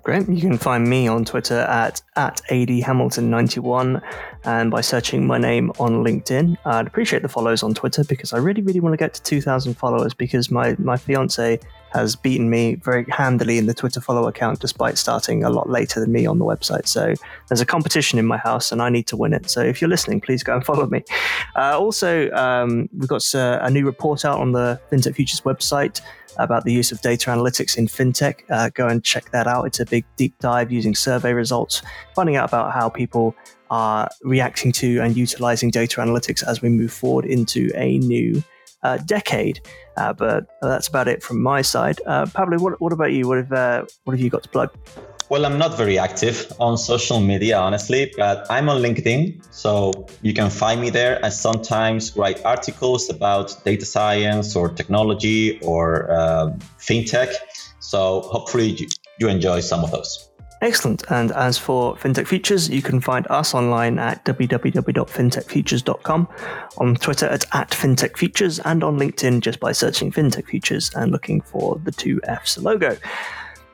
Great. 0.03 0.27
You 0.29 0.41
can 0.41 0.57
find 0.57 0.87
me 0.87 1.07
on 1.07 1.25
Twitter 1.25 1.59
at, 1.59 2.01
at 2.15 2.41
adhamilton91 2.49 4.01
and 4.45 4.71
by 4.71 4.81
searching 4.81 5.27
my 5.27 5.37
name 5.37 5.71
on 5.79 6.03
LinkedIn. 6.03 6.57
I'd 6.65 6.87
appreciate 6.87 7.21
the 7.21 7.29
follows 7.29 7.63
on 7.63 7.73
Twitter 7.73 8.03
because 8.03 8.31
I 8.33 8.37
really, 8.37 8.61
really 8.61 8.79
want 8.79 8.93
to 8.93 8.97
get 8.97 9.13
to 9.15 9.23
2,000 9.23 9.73
followers 9.73 10.13
because 10.13 10.49
my, 10.49 10.75
my 10.79 10.95
fiance 10.95 11.59
has 11.91 12.15
beaten 12.15 12.49
me 12.49 12.75
very 12.75 13.05
handily 13.09 13.57
in 13.57 13.65
the 13.65 13.73
Twitter 13.73 13.99
follow 13.99 14.27
account 14.27 14.59
despite 14.59 14.97
starting 14.97 15.43
a 15.43 15.49
lot 15.49 15.69
later 15.69 15.99
than 15.99 16.11
me 16.11 16.25
on 16.25 16.39
the 16.39 16.45
website. 16.45 16.87
So 16.87 17.13
there's 17.49 17.61
a 17.61 17.65
competition 17.65 18.19
in 18.19 18.25
my 18.25 18.37
house 18.37 18.71
and 18.71 18.81
I 18.81 18.89
need 18.89 19.07
to 19.07 19.17
win 19.17 19.33
it. 19.33 19.49
So 19.49 19.61
if 19.61 19.81
you're 19.81 19.89
listening, 19.89 20.21
please 20.21 20.43
go 20.43 20.55
and 20.55 20.65
follow 20.65 20.87
me. 20.87 21.03
Uh, 21.55 21.77
also, 21.77 22.29
um, 22.31 22.87
we've 22.95 23.09
got 23.09 23.23
uh, 23.35 23.59
a 23.61 23.69
new 23.69 23.85
report 23.85 24.25
out 24.25 24.39
on 24.39 24.51
the 24.51 24.79
FinTech 24.91 25.15
Futures 25.15 25.41
website 25.41 26.01
about 26.37 26.65
the 26.65 26.73
use 26.73 26.91
of 26.91 27.01
data 27.01 27.29
analytics 27.29 27.77
in 27.77 27.87
fintech. 27.87 28.41
Uh, 28.49 28.69
go 28.73 28.87
and 28.87 29.03
check 29.03 29.31
that 29.31 29.47
out. 29.47 29.65
It's 29.65 29.79
a 29.79 29.85
big 29.85 30.05
deep 30.15 30.37
dive 30.39 30.71
using 30.71 30.95
survey 30.95 31.33
results, 31.33 31.81
finding 32.15 32.35
out 32.35 32.49
about 32.49 32.73
how 32.73 32.89
people 32.89 33.35
are 33.69 34.09
reacting 34.23 34.71
to 34.71 34.99
and 34.99 35.17
utilizing 35.17 35.71
data 35.71 36.01
analytics 36.01 36.43
as 36.43 36.61
we 36.61 36.69
move 36.69 36.91
forward 36.91 37.25
into 37.25 37.71
a 37.75 37.97
new 37.99 38.43
uh, 38.83 38.97
decade. 38.97 39.59
Uh, 39.97 40.13
but 40.13 40.45
that's 40.61 40.87
about 40.87 41.07
it 41.07 41.23
from 41.23 41.41
my 41.41 41.61
side. 41.61 41.99
Uh, 42.05 42.25
Pablo, 42.25 42.57
what, 42.59 42.79
what 42.79 42.93
about 42.93 43.11
you? 43.11 43.27
What 43.27 43.37
have 43.37 43.51
uh, 43.51 43.85
what 44.03 44.13
have 44.13 44.21
you 44.21 44.29
got 44.29 44.43
to 44.43 44.49
plug? 44.49 44.71
Well, 45.29 45.45
I'm 45.45 45.57
not 45.57 45.75
very 45.75 45.99
active 45.99 46.53
on 46.57 46.77
social 46.77 47.19
media, 47.19 47.57
honestly, 47.57 48.13
but 48.15 48.47
I'm 48.49 48.69
on 48.69 48.81
LinkedIn. 48.81 49.43
So 49.53 50.07
you 50.21 50.33
can 50.33 50.49
find 50.49 50.79
me 50.79 50.89
there. 50.89 51.19
I 51.23 51.29
sometimes 51.29 52.15
write 52.15 52.45
articles 52.45 53.09
about 53.09 53.53
data 53.65 53.83
science 53.83 54.55
or 54.55 54.69
technology 54.69 55.59
or 55.59 56.09
uh, 56.09 56.53
fintech. 56.79 57.33
So 57.79 58.21
hopefully 58.21 58.87
you, 59.19 59.27
enjoy 59.27 59.59
some 59.59 59.83
of 59.83 59.91
those. 59.91 60.29
Excellent. 60.61 61.03
And 61.11 61.33
as 61.33 61.57
for 61.57 61.97
FinTech 61.97 62.25
Futures, 62.25 62.69
you 62.69 62.81
can 62.81 63.01
find 63.01 63.27
us 63.29 63.53
online 63.53 63.99
at 63.99 64.23
www.fintechfutures.com, 64.25 66.27
on 66.77 66.95
Twitter 66.95 67.25
at, 67.27 67.43
at 67.53 67.83
and 67.83 68.01
on 68.83 68.97
LinkedIn 68.97 69.41
just 69.41 69.59
by 69.59 69.73
searching 69.73 70.11
FinTech 70.11 70.45
Futures 70.45 70.89
and 70.95 71.11
looking 71.11 71.41
for 71.41 71.79
the 71.83 71.91
two 71.91 72.21
F's 72.23 72.57
logo. 72.57 72.97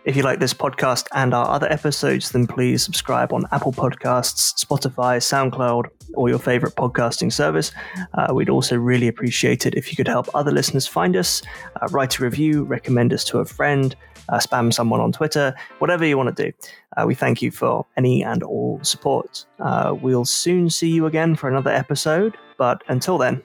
If 0.05 0.17
you 0.17 0.23
like 0.23 0.39
this 0.39 0.53
podcast 0.53 1.07
and 1.13 1.33
our 1.33 1.47
other 1.47 1.71
episodes, 1.71 2.31
then 2.31 2.45
please 2.45 2.83
subscribe 2.83 3.31
on 3.31 3.45
Apple 3.53 3.71
Podcasts, 3.71 4.53
Spotify, 4.53 5.17
SoundCloud, 5.21 5.85
or 6.15 6.27
your 6.27 6.39
favorite 6.39 6.75
podcasting 6.75 7.31
service. 7.31 7.71
Uh, 8.13 8.33
we'd 8.33 8.49
also 8.49 8.75
really 8.75 9.07
appreciate 9.07 9.65
it 9.65 9.75
if 9.75 9.89
you 9.89 9.95
could 9.95 10.09
help 10.09 10.27
other 10.35 10.51
listeners 10.51 10.85
find 10.85 11.15
us, 11.15 11.41
uh, 11.81 11.87
write 11.91 12.19
a 12.19 12.23
review, 12.23 12.63
recommend 12.65 13.13
us 13.13 13.23
to 13.23 13.39
a 13.39 13.45
friend, 13.45 13.95
uh, 14.27 14.39
spam 14.39 14.73
someone 14.73 14.99
on 14.99 15.13
Twitter, 15.13 15.55
whatever 15.79 16.05
you 16.05 16.17
want 16.17 16.35
to 16.35 16.51
do. 16.51 16.51
Uh, 16.97 17.05
we 17.07 17.15
thank 17.15 17.41
you 17.41 17.49
for 17.49 17.85
any 17.95 18.23
and 18.23 18.43
all 18.43 18.79
support. 18.83 19.45
Uh, 19.59 19.95
we'll 20.01 20.25
soon 20.25 20.69
see 20.69 20.89
you 20.89 21.05
again 21.05 21.33
for 21.33 21.47
another 21.47 21.71
episode, 21.71 22.35
but 22.57 22.83
until 22.89 23.17
then, 23.17 23.41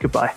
goodbye. 0.00 0.32